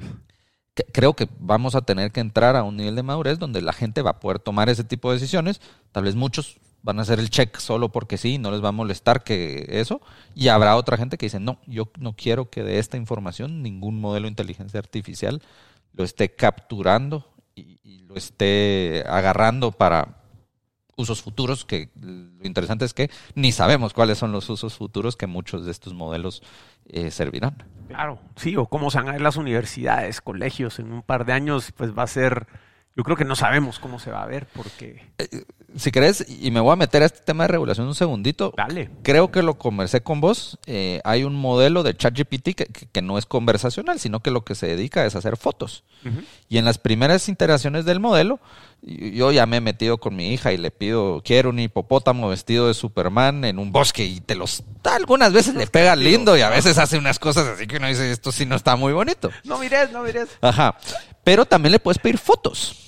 [0.93, 4.01] Creo que vamos a tener que entrar a un nivel de madurez donde la gente
[4.01, 5.61] va a poder tomar ese tipo de decisiones.
[5.93, 8.73] Tal vez muchos van a hacer el check solo porque sí, no les va a
[8.73, 10.01] molestar que eso.
[10.35, 14.01] Y habrá otra gente que dice, no, yo no quiero que de esta información ningún
[14.01, 15.43] modelo de inteligencia artificial
[15.93, 20.19] lo esté capturando y, lo esté agarrando para
[20.97, 25.27] usos futuros, que lo interesante es que ni sabemos cuáles son los usos futuros que
[25.27, 26.43] muchos de estos modelos
[26.87, 27.57] eh, servirán.
[27.89, 31.33] Claro, sí, o cómo se van a ver las universidades, colegios en un par de
[31.33, 32.47] años, pues va a ser
[32.97, 35.13] yo creo que no sabemos cómo se va a ver porque...
[35.19, 35.45] Eh,
[35.77, 38.53] si querés, y me voy a meter a este tema de regulación un segundito.
[38.57, 38.91] Dale.
[39.03, 40.59] Creo que lo conversé con vos.
[40.67, 44.55] Eh, hay un modelo de ChatGPT que, que, no es conversacional, sino que lo que
[44.55, 45.85] se dedica es hacer fotos.
[46.49, 48.41] Y en las primeras interacciones del modelo,
[48.83, 52.67] yo ya me he metido con mi hija y le pido, quiero un hipopótamo vestido
[52.67, 54.65] de Superman en un bosque y te los...
[54.85, 58.11] Algunas veces le pega lindo y a veces hace unas cosas así que uno dice,
[58.11, 59.31] esto sí no está muy bonito.
[59.45, 60.29] No mires, no mires.
[60.41, 60.77] Ajá.
[61.23, 62.82] Pero también le puedes pedir fotos.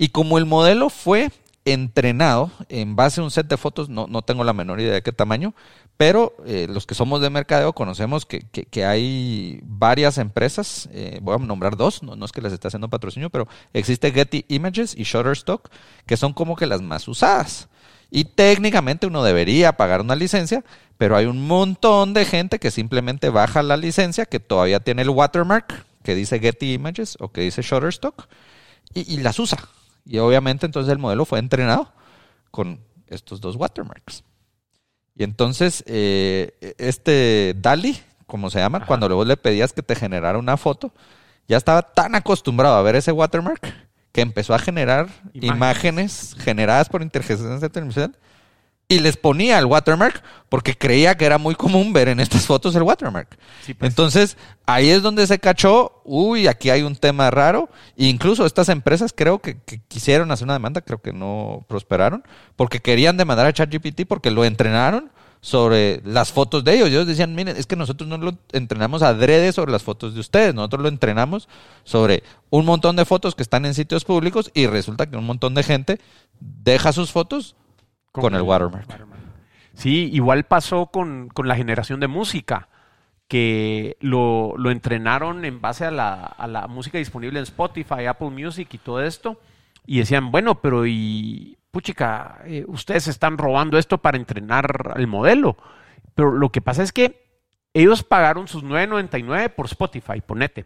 [0.00, 1.32] Y como el modelo fue
[1.64, 5.02] entrenado en base a un set de fotos, no, no tengo la menor idea de
[5.02, 5.54] qué tamaño,
[5.96, 11.34] pero eh, los que somos de mercadeo conocemos que, que, hay varias empresas, eh, voy
[11.34, 15.02] a nombrar dos, no, es que les esté haciendo patrocinio, pero existe Getty Images y
[15.02, 15.68] Shutterstock,
[16.06, 17.68] que son como que las más usadas.
[18.10, 20.64] Y técnicamente uno debería pagar una licencia,
[20.96, 25.10] pero hay un montón de gente que simplemente baja la licencia, que todavía tiene el
[25.10, 28.28] watermark, que dice Getty Images o que dice Shutterstock,
[28.94, 29.58] y las usa.
[30.08, 31.92] Y obviamente entonces el modelo fue entrenado
[32.50, 34.24] con estos dos watermarks.
[35.14, 40.38] Y entonces eh, este DALI, como se llama, cuando luego le pedías que te generara
[40.38, 40.92] una foto,
[41.46, 43.74] ya estaba tan acostumbrado a ver ese watermark
[44.12, 48.16] que empezó a generar imágenes, generadas por inteligencia artificial
[48.90, 52.74] y les ponía el watermark porque creía que era muy común ver en estas fotos
[52.74, 53.28] el watermark.
[53.66, 53.76] Pues.
[53.80, 57.68] Entonces, ahí es donde se cachó, uy, aquí hay un tema raro.
[57.98, 59.58] E incluso estas empresas creo que,
[59.88, 62.24] quisieron hacer una demanda, creo que no prosperaron,
[62.56, 65.10] porque querían demandar a ChatGPT porque lo entrenaron
[65.42, 66.88] sobre las fotos de ellos.
[66.88, 70.54] Ellos decían, miren, es que nosotros no lo entrenamos adrede sobre las fotos de ustedes,
[70.54, 71.46] nosotros lo entrenamos
[71.84, 75.54] sobre un montón de fotos que están en sitios públicos y resulta que un montón
[75.54, 76.00] de gente
[76.40, 77.54] deja sus fotos
[78.20, 78.86] con, el watermark.
[79.74, 82.68] Sí, igual pasó con, la generación de música,
[83.28, 89.02] que lo, entrenaron en base a la, música disponible en Spotify, Apple Music y todo
[89.02, 89.40] esto,
[89.86, 95.56] y decían, bueno, pero y, puchica, eh, ustedes están robando esto para entrenar el modelo.
[96.16, 97.24] Pero lo que pasa es que
[97.72, 100.64] ellos pagaron sus 9.99 por Spotify, ponete.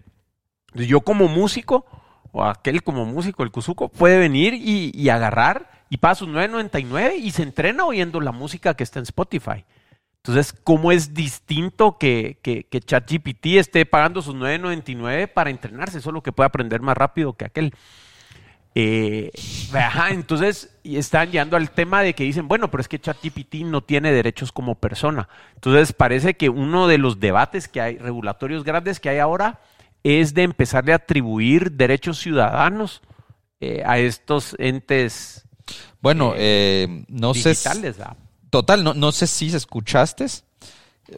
[0.73, 1.85] Yo como músico,
[2.33, 7.19] o aquel como músico, el Kuzuko, puede venir y, y agarrar y paga sus 9.99
[7.19, 9.67] y se entrena oyendo la música que está en Spotify.
[10.17, 16.01] Entonces, ¿cómo es distinto que, que, ChatGPT esté pagando sus 9.99 para entrenarse?
[16.01, 17.75] Solo que puede aprender más rápido que aquel.
[18.75, 19.33] Eh,
[20.09, 24.13] entonces están llegando al tema de que dicen, bueno, pero es que ChatGPT no tiene
[24.13, 25.29] derechos como persona.
[25.57, 29.61] Entonces parece que uno de los debates que hay, regulatorios grandes que hay ahora,
[30.05, 33.03] es de empezarle a atribuir derechos ciudadanos
[33.61, 35.42] eh, a estos entes
[36.01, 37.55] bueno, eh, eh no sé.
[38.51, 40.27] Total, no, no sé si escuchaste.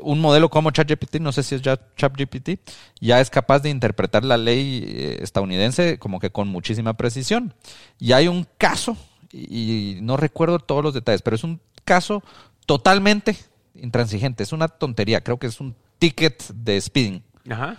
[0.01, 2.61] Un modelo como ChatGPT, no sé si es ya ChatGPT,
[3.01, 7.55] ya es capaz de interpretar la ley eh, estadounidense como que con muchísima precisión.
[7.99, 8.97] Y hay un caso,
[9.31, 12.23] y no recuerdo todos los detalles, pero es un caso
[12.67, 13.37] totalmente
[13.75, 14.43] intransigente.
[14.43, 17.23] Es una tontería, creo que es un ticket de speeding.
[17.51, 17.77] Ajá.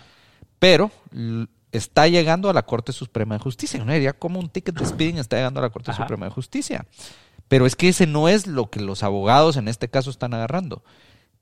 [0.59, 0.91] Pero
[1.75, 3.81] está llegando a la Corte Suprema de Justicia.
[3.81, 6.85] Uno diría, ¿cómo un ticket de speeding está llegando a la Corte Suprema de Justicia?
[7.47, 10.83] Pero es que ese no es lo que los abogados en este caso están agarrando.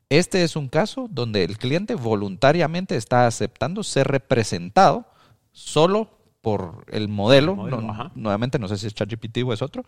[0.09, 5.05] Este es un caso donde el cliente voluntariamente está aceptando ser representado
[5.51, 6.09] solo
[6.41, 7.55] por el modelo.
[8.15, 9.83] nuevamente, no sé si es ChatGPT o es otro.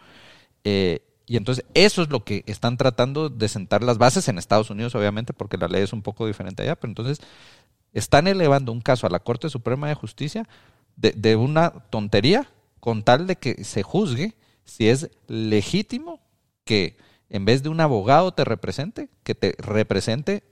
[0.63, 4.69] Eh, y entonces eso es lo que están tratando de sentar las bases en Estados
[4.69, 7.19] Unidos, obviamente, porque la ley es un poco diferente allá, pero entonces
[7.95, 10.47] están elevando un caso a la Corte Suprema de Justicia
[10.97, 12.47] de, una tontería
[12.79, 14.35] con tal de que se juzgue
[14.65, 16.19] si es legítimo
[16.65, 16.97] que
[17.29, 20.43] en vez de un abogado te represente, que te represente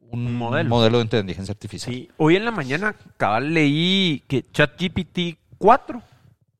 [0.00, 0.98] un, modelo.
[0.98, 1.92] de inteligencia artificial.
[1.92, 2.10] Sí.
[2.16, 6.00] Hoy en la mañana cabal leí que ChatGPT 4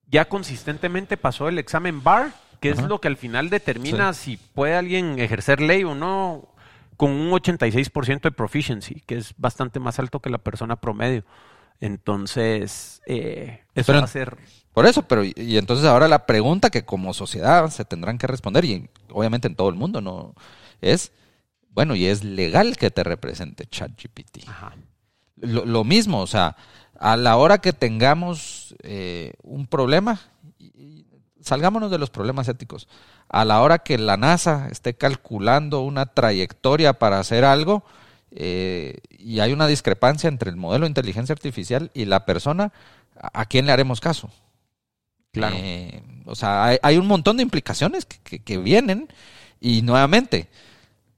[0.09, 4.75] ya consistentemente pasó el examen BAR que es lo que al final determina si puede
[4.75, 6.49] alguien ejercer ley o no,
[6.97, 11.25] con un 86% de proficiency, que es bastante más alto que la persona promedio.
[11.81, 14.39] Entonces, eh, eso va a ser...
[14.73, 18.65] Por eso, pero y, entonces ahora la pregunta que como sociedad se tendrán que responder,
[18.65, 20.35] y obviamente en todo el mundo, ¿no?
[20.81, 21.13] Es,
[21.71, 24.49] bueno, ¿y es legal que te represente ChatGPT?
[25.37, 26.57] Lo, lo mismo, o sea,
[26.99, 30.21] a la hora que tengamos eh, un problema,
[31.45, 32.89] salgámonos de los problemas éticos,
[33.29, 37.85] a la hora que la NASA esté calculando una trayectoria para hacer algo
[38.31, 42.73] eh, y hay una discrepancia entre el modelo de inteligencia artificial y la persona,
[43.15, 44.31] ¿a quién le haremos caso?
[45.31, 45.57] Claro.
[45.59, 49.09] Eh, o sea, hay, un montón de implicaciones que, vienen
[49.61, 50.49] y nuevamente,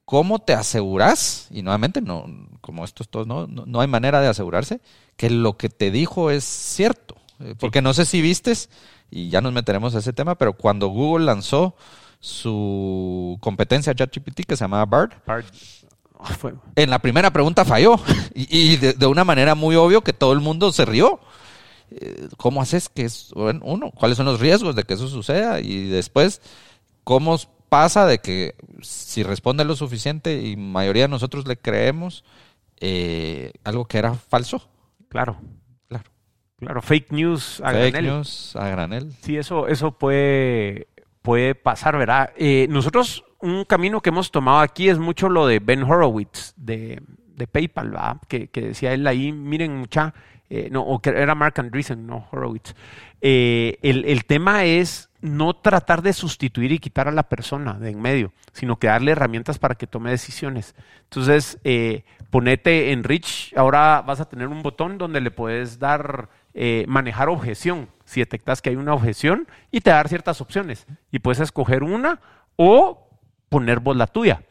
[0.04, 1.48] ¿cómo te aseguras?
[1.50, 2.26] Y nuevamente, no,
[2.60, 4.80] como esto es todo, no, no, hay manera de asegurarse
[5.16, 7.16] que lo que te dijo es cierto.
[7.40, 8.68] Eh, porque no sé si vistes,
[9.10, 11.74] y ya nos meteremos a ese tema, pero cuando Google lanzó
[12.20, 15.12] su competencia ChatGPT que se llamaba BARD,
[16.74, 17.96] en la primera pregunta falló
[18.34, 21.20] y, de, de, una manera muy obvio que todo el mundo se rió.
[21.90, 25.60] Eh, ¿cómo haces que es, uno, cuáles son los riesgos de que eso suceda?
[25.60, 26.40] Y después,
[27.04, 27.38] ¿cómo
[27.68, 32.24] pasa de que si responde lo suficiente y mayoría de nosotros le creemos
[32.80, 34.68] eh, algo que era falso?
[35.08, 35.38] Claro.
[36.58, 36.80] Claro.
[36.80, 39.12] Fake news a fake news a granel.
[39.20, 40.88] Sí, eso, eso puede,
[41.22, 42.30] puede pasar, ¿verdad?
[42.36, 47.02] Eh, nosotros, un camino que hemos tomado aquí es mucho lo de Ben Horowitz, de,
[47.34, 48.16] de PayPal, ¿verdad?
[48.28, 50.14] Que, que decía él ahí, miren, mucha
[50.48, 52.74] eh, no, o que era Mark Andreessen, no Horowitz.
[53.20, 58.00] Eh, el, tema es no tratar de sustituir y quitar a la persona de en
[58.00, 60.76] medio, sino que darle herramientas para que tome decisiones.
[61.04, 66.28] Entonces, eh, ponete en Rich, ahora vas a tener un botón donde le puedes dar,
[66.88, 70.86] manejar objeción, si detectas que hay una objeción, y te dar ciertas opciones.
[71.10, 72.20] Y puedes escoger una
[72.56, 73.10] o
[73.48, 74.42] poner vos la tuya.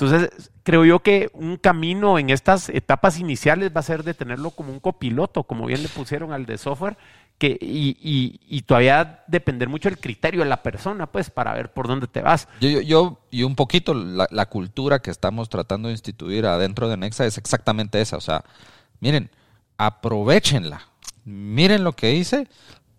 [0.00, 4.52] Entonces, creo yo que un camino en estas etapas iniciales va a ser de tenerlo
[4.52, 6.96] como un copiloto, como bien le pusieron al de software,
[7.36, 12.06] que, y, todavía depender mucho del criterio de la persona, pues, para ver por dónde
[12.06, 12.46] te vas.
[12.60, 17.26] Yo, yo, y un poquito la, cultura que estamos tratando de instituir adentro de Nexa
[17.26, 18.16] es exactamente esa.
[18.16, 18.44] O sea,
[19.00, 19.30] miren,
[19.78, 20.82] aprovechenla.
[21.28, 22.48] Miren lo que hice,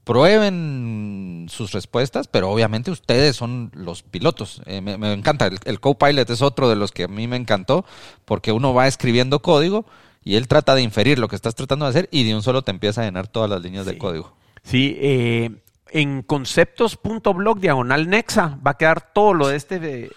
[0.03, 4.61] prueben sus respuestas, pero obviamente ustedes son los pilotos.
[4.65, 7.86] Eh, me, encanta, el, el Copilot es otro de los que a mí me encantó,
[8.25, 9.86] porque uno va escribiendo código
[10.23, 12.63] y él trata de inferir lo que estás tratando de hacer y de un solo
[12.63, 14.36] te empieza a llenar todas las líneas de código.
[14.63, 15.51] Sí, eh,
[15.91, 20.11] en conceptos.blog diagonal nexa va a quedar todo lo de este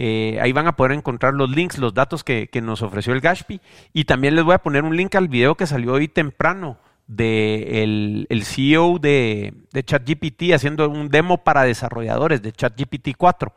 [0.00, 3.60] eh, ahí van a poder encontrar los links, los datos que, nos ofreció el Gashpi.
[3.92, 6.78] Y también les voy a poner un link al video que salió hoy temprano
[7.08, 7.82] de
[8.28, 13.52] el, CEO de, de, ChatGPT haciendo un demo para desarrolladores de ChatGPT 4,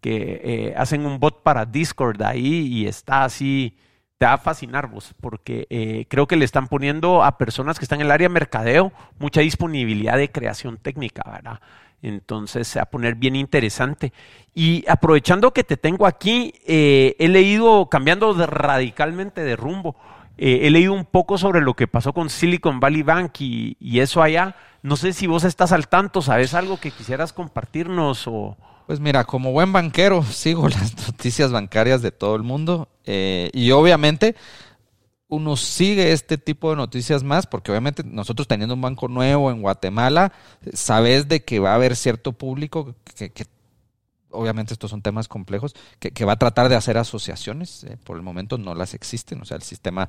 [0.00, 3.76] que eh, hacen un bot para Discord ahí y está así,
[4.16, 7.84] te va a fascinar vos, porque eh, creo que le están poniendo a personas que
[7.84, 11.60] están en el área de mercadeo mucha disponibilidad de creación técnica, ¿verdad?
[12.02, 14.12] Entonces se va a poner bien interesante.
[14.54, 19.96] Y aprovechando que te tengo aquí, eh, he leído cambiando radicalmente de rumbo
[20.42, 24.22] eh, he leído un poco sobre lo que pasó con Silicon Valley Bank y, eso
[24.22, 24.56] allá.
[24.82, 28.56] No sé si vos estás al tanto, ¿sabes algo que quisieras compartirnos o...?
[28.86, 33.70] Pues mira, como buen banquero sigo las noticias bancarias de todo el mundo eh, y
[33.72, 34.34] obviamente
[35.30, 39.62] uno sigue este tipo de noticias más porque obviamente nosotros teniendo un banco nuevo en
[39.62, 40.32] Guatemala,
[40.74, 43.46] sabes de que va a haber cierto público que, que
[44.30, 47.84] obviamente estos son temas complejos, que, va a tratar de hacer asociaciones.
[47.84, 49.40] Eh, por el momento no las existen.
[49.40, 50.08] O sea, el sistema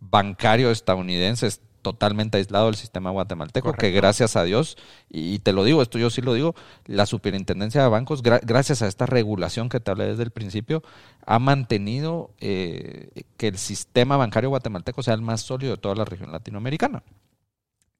[0.00, 4.76] bancario estadounidense es totalmente aislado del sistema guatemalteco, que gracias a Dios,
[5.10, 6.56] y te lo digo, esto yo sí lo digo,
[6.86, 10.82] la superintendencia de bancos, gracias a esta regulación que te hablé desde el principio,
[11.26, 16.06] ha mantenido eh, que el sistema bancario guatemalteco sea el más sólido de toda la
[16.06, 17.02] región latinoamericana.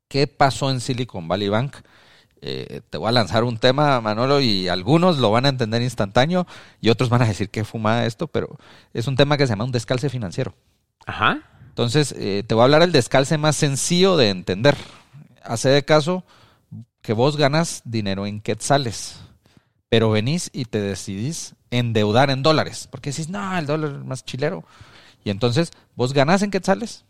[0.09, 1.77] ¿Qué pasó en Silicon Valley Bank?
[2.41, 6.47] Eh, te voy a lanzar un tema, Manolo, y algunos lo van a entender instantáneo
[6.81, 8.59] y otros van a decir que fumada esto, pero
[8.95, 10.55] es un tema que se llama un descalce financiero.
[11.07, 11.43] Ajá.
[11.75, 14.77] Entonces, eh, te voy a hablar del descalce más sencillo de entender.
[15.43, 16.23] Hace de caso
[17.03, 19.19] que vos ganas dinero en quetzales,
[19.89, 24.25] pero venís y te decidís endeudar en dólares, porque decís, no, el dólar es más
[24.25, 24.63] chilero.
[25.25, 27.05] Y entonces, vos ganas en quetzales,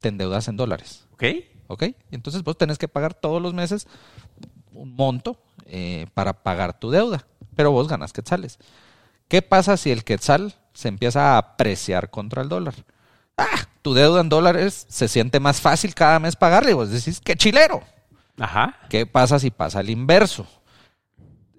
[0.00, 1.06] te endeudas en dólares.
[1.14, 1.24] Ok.
[1.68, 1.84] ¿Ok?
[2.10, 3.86] Entonces vos tenés que pagar todos los meses
[4.74, 7.24] un monto eh, para pagar tu deuda,
[7.56, 8.58] pero vos ganas quetzales.
[9.28, 12.74] ¿Qué pasa si el quetzal se empieza a apreciar contra el dólar?
[13.36, 16.74] Ah, tu deuda en dólares se siente más fácil cada mes pagarle.
[16.74, 17.82] Vos decís, qué chilero.
[18.38, 18.76] Ajá.
[18.88, 20.46] ¿Qué pasa si pasa el inverso?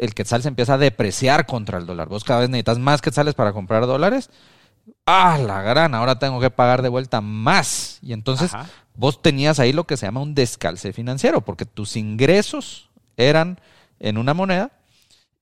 [0.04, 2.10] el quetzal se empieza a depreciar contra el dólar.
[2.10, 4.30] Vos cada vez necesitas más quetzales para comprar dólares.
[5.06, 8.00] Ah, la gran, ahora tengo que pagar de vuelta más.
[8.02, 8.52] Y entonces
[8.96, 13.60] vos tenías ahí lo que se llama un descalce financiero, porque tus ingresos eran
[14.00, 14.72] en una moneda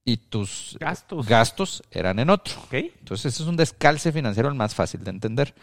[0.06, 2.54] y tus gastos, gastos eran en otro.
[2.72, 5.56] Entonces ese es un descalce financiero el más fácil de entender.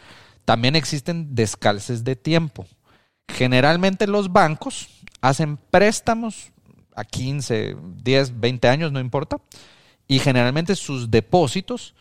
[0.45, 2.65] También existen descalces de tiempo.
[3.27, 4.87] Generalmente los bancos
[5.21, 6.51] hacen préstamos
[6.95, 9.37] a 15, 10, 20 años, no importa,
[10.07, 11.93] y generalmente sus depósitos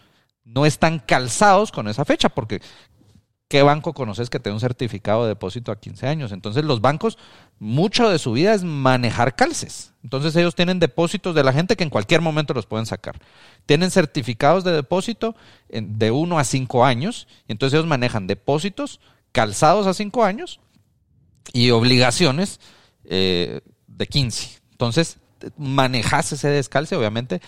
[0.44, 2.60] no están calzados con esa fecha, porque
[3.48, 6.32] ¿qué banco conoces que tenga un certificado de depósito a 15 años?
[6.32, 7.18] Entonces los bancos,
[7.58, 9.94] mucho de su vida es manejar calces.
[10.04, 13.18] Entonces ellos tienen depósitos de la gente que en cualquier momento los pueden sacar.
[13.66, 15.34] Tienen certificados de depósito
[15.68, 19.00] de 1 a 5 años, y entonces ellos manejan depósitos
[19.32, 20.60] calzados a 5 años
[21.52, 22.60] y obligaciones
[23.04, 24.60] eh, de 15.
[24.72, 25.18] Entonces,
[25.56, 27.40] manejas ese descalce, obviamente,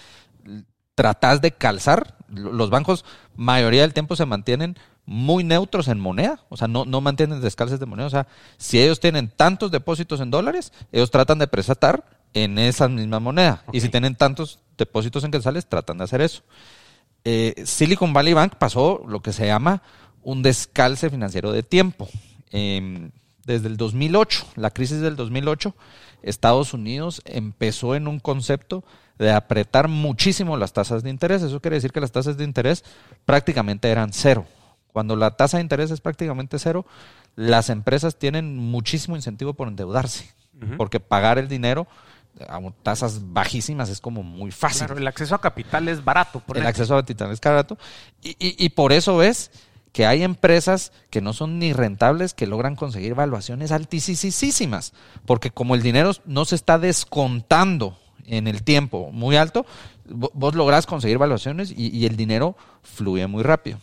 [0.95, 2.17] tratás de calzar.
[2.29, 4.77] Los bancos, mayoría del tiempo, se mantienen
[5.07, 8.07] muy neutros en moneda, o sea, no, no mantienen descalces de moneda.
[8.07, 8.27] O sea,
[8.59, 13.65] si ellos tienen tantos depósitos en dólares, ellos tratan de prestar en esa misma moneda.
[13.73, 16.43] Y si tienen tantos depósitos en quetzales, tratan de hacer eso.
[17.25, 19.83] Eh, Silicon Valley Bank pasó lo que se llama
[20.23, 22.09] un descalce financiero de tiempo.
[22.51, 23.11] Em,
[23.45, 25.75] desde el 2008, la crisis del 2008,
[26.23, 28.85] Estados Unidos empezó en un concepto
[29.19, 31.43] de apretar muchísimo las tasas de interés.
[31.43, 32.85] Eso quiere decir que las tasas de interés
[33.25, 34.47] prácticamente eran cero.
[34.93, 36.87] Cuando la tasa de interés es prácticamente cero,
[37.37, 40.33] las empresas tienen muchísimo incentivo por endeudarse,
[40.77, 41.87] porque pagar el dinero
[42.49, 44.87] a tasas bajísimas es como muy fácil.
[44.87, 46.41] Claro, el acceso a capital es barato.
[46.41, 47.79] Por el acceso a capital es barato.
[48.23, 49.51] Y, y, por eso ves
[49.93, 54.93] que hay empresas que no son ni rentables que logran conseguir valuaciones altísimas,
[55.27, 59.67] porque como el dinero no se está descontando en el tiempo muy alto,
[60.07, 63.79] vos lográs conseguir valuaciones y, el dinero fluye muy rápido.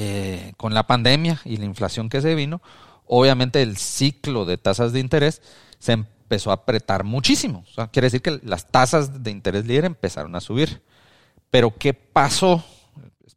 [0.00, 2.62] Eh, con la pandemia y la inflación que se vino,
[3.04, 5.42] obviamente el ciclo de tasas de interés
[5.80, 7.64] se empezó a apretar muchísimo.
[7.92, 10.82] quiere decir que las tasas de interés líder empezaron a subir.
[11.50, 12.64] Pero ¿qué pasó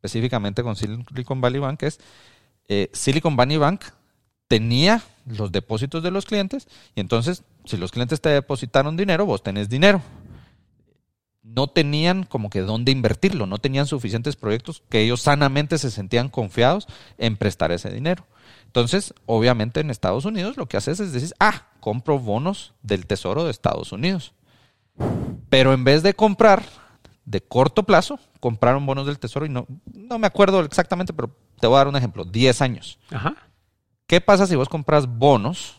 [0.01, 1.99] específicamente con Silicon Valley Bank, es
[2.68, 3.84] eh, Silicon Valley Bank
[4.47, 9.43] tenía los depósitos de los clientes y entonces si los clientes te depositaron dinero, vos
[9.43, 10.01] tenés dinero.
[11.43, 16.29] No tenían como que dónde invertirlo, no tenían suficientes proyectos que ellos sanamente se sentían
[16.29, 16.87] confiados
[17.17, 18.27] en prestar ese dinero.
[18.65, 23.43] Entonces, obviamente en Estados Unidos lo que haces es decir, ah, compro bonos del Tesoro
[23.43, 24.33] de Estados Unidos.
[25.49, 26.63] Pero en vez de comprar
[27.25, 31.67] de corto plazo, compraron bonos del tesoro y no, no me acuerdo exactamente, pero te
[31.67, 32.99] voy a dar un ejemplo, 10 años.
[33.11, 33.35] Ajá.
[34.07, 35.77] ¿Qué pasa si vos compras bonos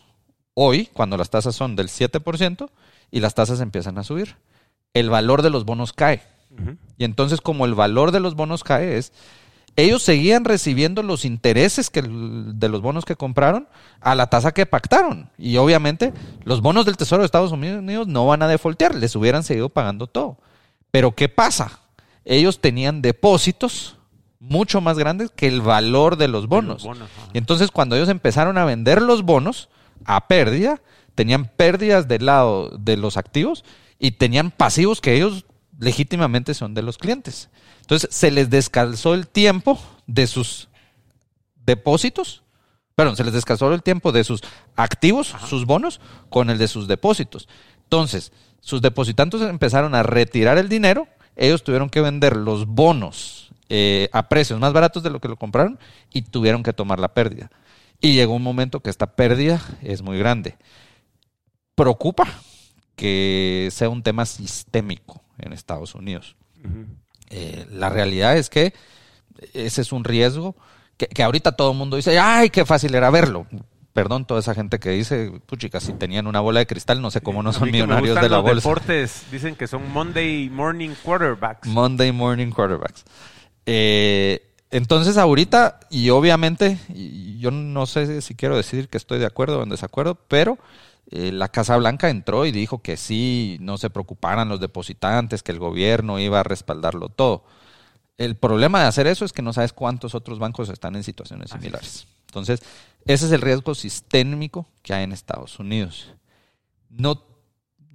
[0.53, 2.69] hoy, cuando las tasas son del 7%
[3.11, 4.35] y las tasas empiezan a subir?
[4.93, 6.23] El valor de los bonos cae.
[6.97, 9.11] Y entonces como el valor de los bonos cae es,
[9.75, 13.67] ellos seguían recibiendo los intereses que, de los bonos que compraron
[14.01, 15.31] a la tasa que pactaron.
[15.37, 16.13] Y obviamente
[16.43, 20.05] los bonos del Tesoro de Estados Unidos no van a defoltear, les hubieran seguido pagando
[20.05, 20.37] todo.
[20.91, 21.79] Pero ¿qué pasa?
[22.25, 23.97] ellos tenían depósitos
[24.39, 26.87] mucho más grandes que el valor de los bonos.
[27.33, 29.69] y entonces cuando ellos empezaron a vender los bonos
[30.05, 30.81] a pérdida,
[31.15, 33.63] tenían pérdidas del lado de los activos
[34.03, 35.45] y tenían pasivos que ellos
[35.79, 37.49] legítimamente son de los clientes.
[37.79, 40.67] Entonces se les descalzó el tiempo de sus
[41.65, 42.43] depósitos,
[42.95, 44.41] perdón, se les descalzó el tiempo de sus
[44.75, 47.47] activos, sus bonos, con el de sus depósitos.
[47.83, 54.09] Entonces, sus depositantes empezaron a retirar el dinero ellos tuvieron que vender los bonos eh,
[54.11, 55.79] a precios más baratos de lo que lo compraron
[56.11, 57.49] y tuvieron que tomar la pérdida.
[57.99, 60.57] Y llegó un momento que esta pérdida es muy grande.
[61.75, 62.27] Preocupa
[62.95, 66.35] que sea un tema sistémico en Estados Unidos.
[67.29, 68.73] Eh, la realidad es que
[69.53, 70.55] ese es un riesgo
[70.97, 73.47] que, que ahorita todo el mundo dice, ay, qué fácil era verlo
[73.93, 77.21] perdón, toda esa gente que dice, puchica, si tenían una bola de cristal, no sé
[77.21, 81.67] cómo no son millonarios de la los deportes dicen que son Monday morning quarterbacks.
[81.67, 83.05] Monday morning quarterbacks.
[83.67, 84.41] Eh,
[84.71, 86.79] entonces, ahorita, y obviamente,
[87.37, 90.57] yo no sé si quiero decir que estoy de acuerdo o en desacuerdo, pero
[91.11, 95.51] eh, la Casa Blanca entró y dijo que sí, no se preocuparan los depositantes, que
[95.51, 97.43] el gobierno iba a respaldarlo todo.
[98.17, 101.49] El problema de hacer eso es que no sabes cuántos otros bancos están en situaciones
[101.49, 102.07] similares.
[102.27, 102.63] Entonces,
[103.05, 106.13] ese es el riesgo sistémico que hay en Estados Unidos.
[106.89, 107.21] No,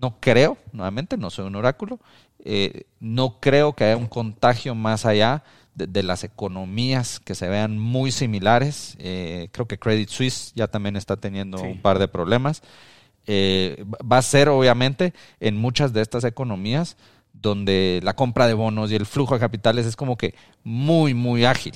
[0.00, 1.98] no creo, nuevamente, no soy un oráculo,
[2.44, 5.44] eh, no creo que haya un contagio más allá
[5.74, 8.96] de, las economías que se vean muy similares.
[8.98, 12.62] Eh, creo que Credit Suisse ya también está teniendo un par de problemas.
[13.30, 16.96] Eh, va a ser, obviamente, en muchas de estas economías
[17.32, 21.44] donde la compra de bonos y el flujo de capitales es como que muy, muy
[21.44, 21.74] ágil.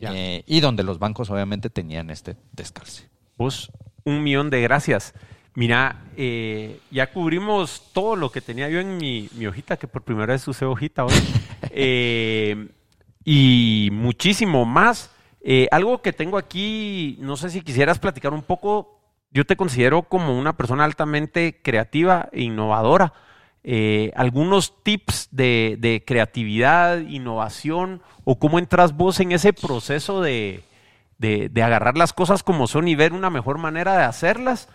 [0.00, 3.08] Eh, y donde los bancos obviamente tenían este descalce.
[3.36, 3.70] Pues
[4.04, 5.14] un millón de gracias.
[5.54, 10.32] Mira, eh, ya cubrimos todo lo que tenía yo en mi, hojita, que por primera
[10.32, 11.14] vez usé hojita hoy.
[11.76, 12.68] Eh,
[13.24, 15.10] y muchísimo más.
[15.72, 19.00] algo que tengo aquí, no sé si quisieras platicar un poco.
[19.34, 23.12] Yo te considero como una persona altamente creativa e innovadora.
[23.64, 30.62] Eh, algunos tips de, creatividad, innovación, o cómo entras vos en ese proceso de,
[31.56, 34.68] agarrar las cosas como son y ver una mejor manera de hacerlas.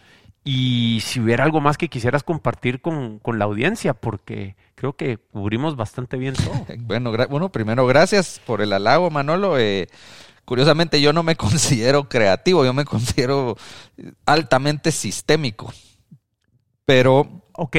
[0.44, 5.78] Y si hubiera algo más que quisieras compartir con, la audiencia, porque creo que cubrimos
[5.78, 6.66] bastante bien todo.
[6.80, 9.58] bueno, bueno, primero gracias por el halago, Manolo.
[9.58, 9.88] Eh,
[10.50, 13.56] curiosamente yo no me considero creativo, yo me considero
[14.26, 15.72] altamente sistémico.
[16.86, 17.76] Pero Ok,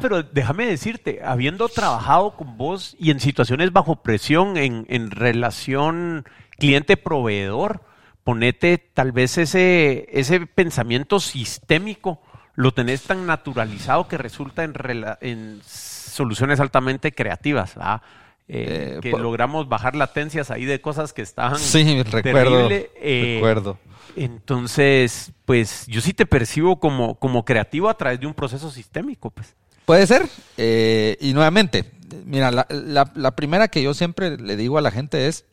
[0.00, 6.26] pero déjame decirte, habiendo trabajado con vos y en situaciones bajo presión, en, relación
[6.58, 7.80] cliente-proveedor,
[8.24, 12.20] ponete tal vez ese, ese pensamiento sistémico,
[12.54, 14.74] lo tenés tan naturalizado que resulta en,
[15.22, 17.74] en soluciones altamente creativas.
[17.74, 18.02] ¿verdad?
[18.48, 23.78] Eh, eh, que logramos bajar latencias ahí de cosas que estaban sí, recuerdo, eh, recuerdo.
[24.14, 29.30] Entonces, pues yo sí te percibo como, como creativo a través de un proceso sistémico,
[29.30, 29.56] pues.
[29.84, 30.28] Puede ser.
[30.56, 31.92] Eh, y nuevamente,
[32.24, 32.66] mira, la,
[33.14, 35.44] la, primera que yo siempre le digo a la gente es,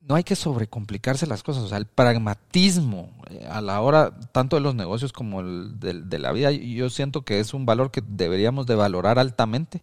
[0.00, 1.64] no hay que sobrecomplicarse las cosas.
[1.64, 3.12] O sea, el pragmatismo
[3.50, 7.22] a la hora tanto de los negocios como el de, de, la vida, yo siento
[7.22, 9.82] que es un valor que deberíamos de valorar altamente.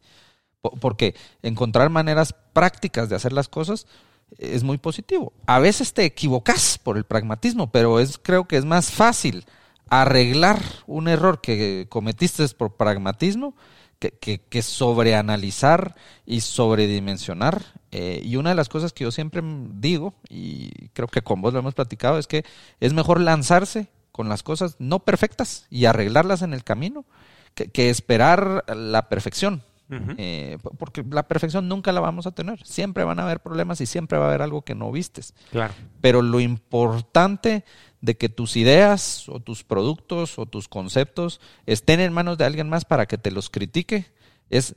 [0.72, 3.88] Porque encontrar maneras prácticas de hacer las cosas
[4.38, 5.34] es muy positivo.
[5.46, 9.46] A veces te equivocas por el pragmatismo, pero es, creo que es más fácil
[9.90, 13.56] arreglar un error que cometiste por pragmatismo
[14.00, 15.96] que, que, sobreanalizar
[16.26, 17.64] y sobredimensionar.
[17.92, 21.54] Eh, y una de las cosas que yo siempre digo, y creo que con vos
[21.54, 22.46] lo hemos platicado, es que
[22.80, 27.06] es mejor lanzarse con las cosas no perfectas y arreglarlas en el camino
[27.54, 29.64] que esperar la perfección.
[29.90, 32.66] Eh, porque la perfección nunca la vamos a tener.
[32.66, 35.34] Siempre van a haber problemas y siempre va a haber algo que no vistes.
[35.52, 35.74] Claro.
[36.02, 37.64] Pero lo importante
[38.02, 42.70] de que tus ideas o tus productos o tus conceptos estén en manos de alguien
[42.70, 44.12] más para que te los critique
[44.50, 44.76] es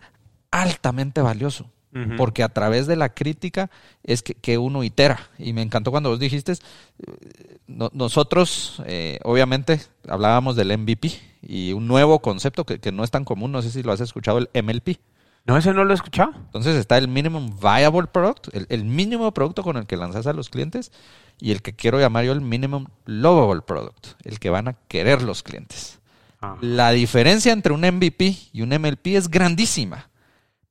[0.50, 1.70] altamente valioso.
[2.16, 3.70] Porque a través de la crítica
[4.04, 5.18] es que, uno itera.
[5.36, 11.11] Y me encantó cuando vos dijiste, eh, nosotros, eh, obviamente, hablábamos del MVP
[11.43, 14.39] y un nuevo concepto que, no es tan común, no sé si lo has escuchado,
[14.39, 14.99] el MLP.
[15.45, 16.32] No, ese no lo he escuchado.
[16.34, 20.51] Entonces está el Minimum Viable Product, el, mínimo producto con el que lanzas a los
[20.51, 20.93] clientes
[21.41, 25.22] y el que quiero llamar yo el Minimum Lovable Product, el que van a querer
[25.22, 26.01] los clientes.
[26.43, 26.57] Ah.
[26.61, 30.11] La diferencia entre un MVP y un MLP es grandísima.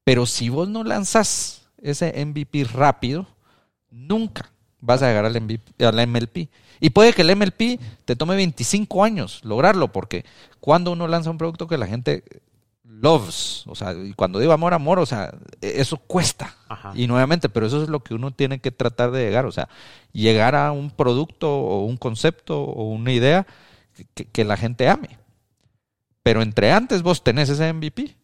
[0.03, 3.27] Pero si vos no lanzas ese MVP rápido,
[3.89, 6.49] nunca vas a llegar al, MVP, al MLP.
[6.79, 10.25] Y puede que el MLP te tome 25 años lograrlo, porque
[10.59, 12.23] cuando uno lanza un producto que la gente
[12.83, 16.55] loves, o sea, y cuando digo amor, amor, o sea, e-, eso cuesta.
[16.93, 19.69] Y nuevamente, pero eso es lo que uno tiene que tratar de llegar, o sea,
[20.11, 23.47] llegar a un producto o un concepto o una idea
[24.13, 25.17] que, que la gente ame.
[26.23, 28.15] Pero entre antes vos tenés ese MVP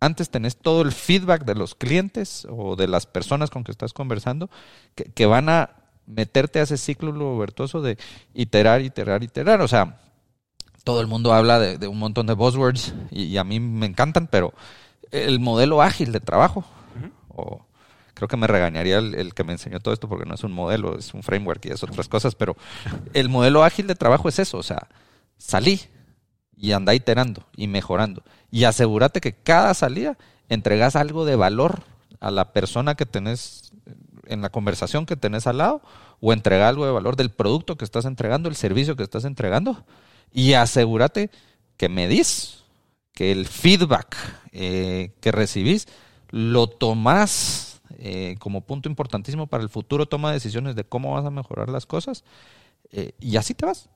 [0.00, 3.92] antes tenés todo el feedback de los clientes o de las personas con que estás
[3.92, 4.48] conversando
[4.94, 5.70] que, van a
[6.08, 7.98] meterte a ese ciclo virtuoso de
[8.34, 9.60] iterar, iterar, iterar.
[9.60, 10.00] O sea,
[10.84, 14.52] todo el mundo habla de, un montón de buzzwords y, a mí me encantan, pero
[15.10, 16.64] el modelo ágil de trabajo,
[17.28, 17.60] o
[18.14, 20.52] creo que me regañaría el, el, que me enseñó todo esto porque no es un
[20.52, 22.56] modelo, es un framework y es otras cosas, pero
[23.12, 24.88] el modelo ágil de trabajo es eso, o sea,
[25.36, 25.80] salí
[26.56, 30.16] y anda iterando y mejorando y asegúrate que cada salida
[30.48, 31.82] entregas algo de valor
[32.20, 33.67] a la persona que tenés
[34.28, 35.82] en la conversación que tenés al lado
[36.20, 39.84] o entrega algo de valor del producto que estás entregando, el servicio que estás entregando
[40.32, 41.30] y asegúrate
[41.76, 42.64] que medís,
[43.12, 44.16] que el feedback
[44.52, 45.86] eh, que recibís
[46.30, 51.30] lo tomás eh, como punto importantísimo para el futuro toma decisiones de cómo vas a
[51.30, 52.24] mejorar las cosas
[52.92, 53.88] eh, y así te vas.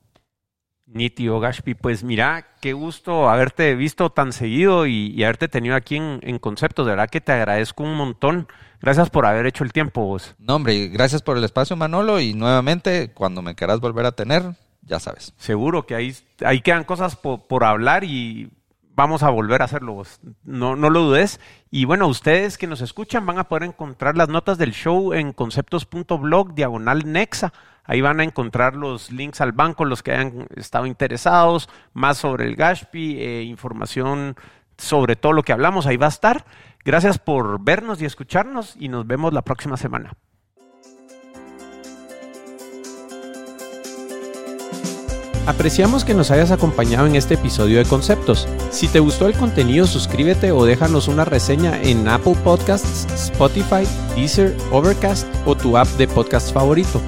[0.93, 6.20] Nitio Gashpi, pues mira, qué gusto haberte visto tan seguido y, haberte tenido aquí en,
[6.22, 6.86] en, Conceptos.
[6.86, 8.49] De verdad que te agradezco un montón.
[8.80, 10.34] Gracias por haber hecho el tiempo vos.
[10.38, 12.20] No, hombre, gracias por el espacio, Manolo.
[12.20, 15.32] Y nuevamente, cuando me quieras volver a tener, ya sabes.
[15.36, 16.14] Seguro que ahí,
[16.45, 18.51] ahí quedan cosas por, hablar y
[18.95, 20.20] vamos a volver a hacerlo vos.
[20.45, 21.40] No, no lo dudes.
[21.70, 25.32] Y bueno, ustedes que nos escuchan van a poder encontrar las notas del show en
[25.32, 27.53] conceptos.blog diagonal nexa
[27.84, 32.46] Ahí van a encontrar los links al banco, los que hayan estado interesados, más sobre
[32.46, 34.36] el Gashpi, eh, información
[34.78, 36.44] sobre todo lo que hablamos, ahí va a estar.
[36.84, 40.12] Gracias por vernos y escucharnos y nos vemos la próxima semana.
[45.46, 48.48] Apreciamos que nos hayas acompañado en este episodio de Conceptos.
[48.70, 54.56] Si te gustó el contenido, suscríbete o déjanos una reseña en Apple Podcasts, Spotify, Deezer,
[54.70, 57.00] Overcast o tu app de podcast favorito.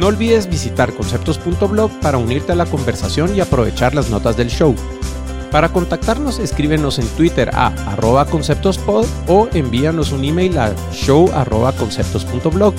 [0.00, 4.74] No olvides visitar conceptos.blog para unirte a la conversación y aprovechar las notas del show.
[5.50, 11.72] Para contactarnos, escríbenos en Twitter a arroba conceptospod o envíanos un email a show arroba
[11.72, 12.72] conceptos.blog.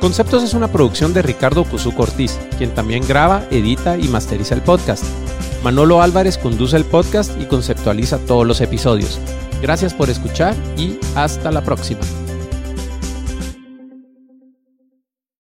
[0.00, 4.62] Conceptos es una producción de Ricardo Cuzuco Ortiz, quien también graba, edita y masteriza el
[4.62, 5.04] podcast.
[5.62, 9.20] Manolo Álvarez conduce el podcast y conceptualiza todos los episodios.
[9.60, 12.00] Gracias por escuchar y hasta la próxima.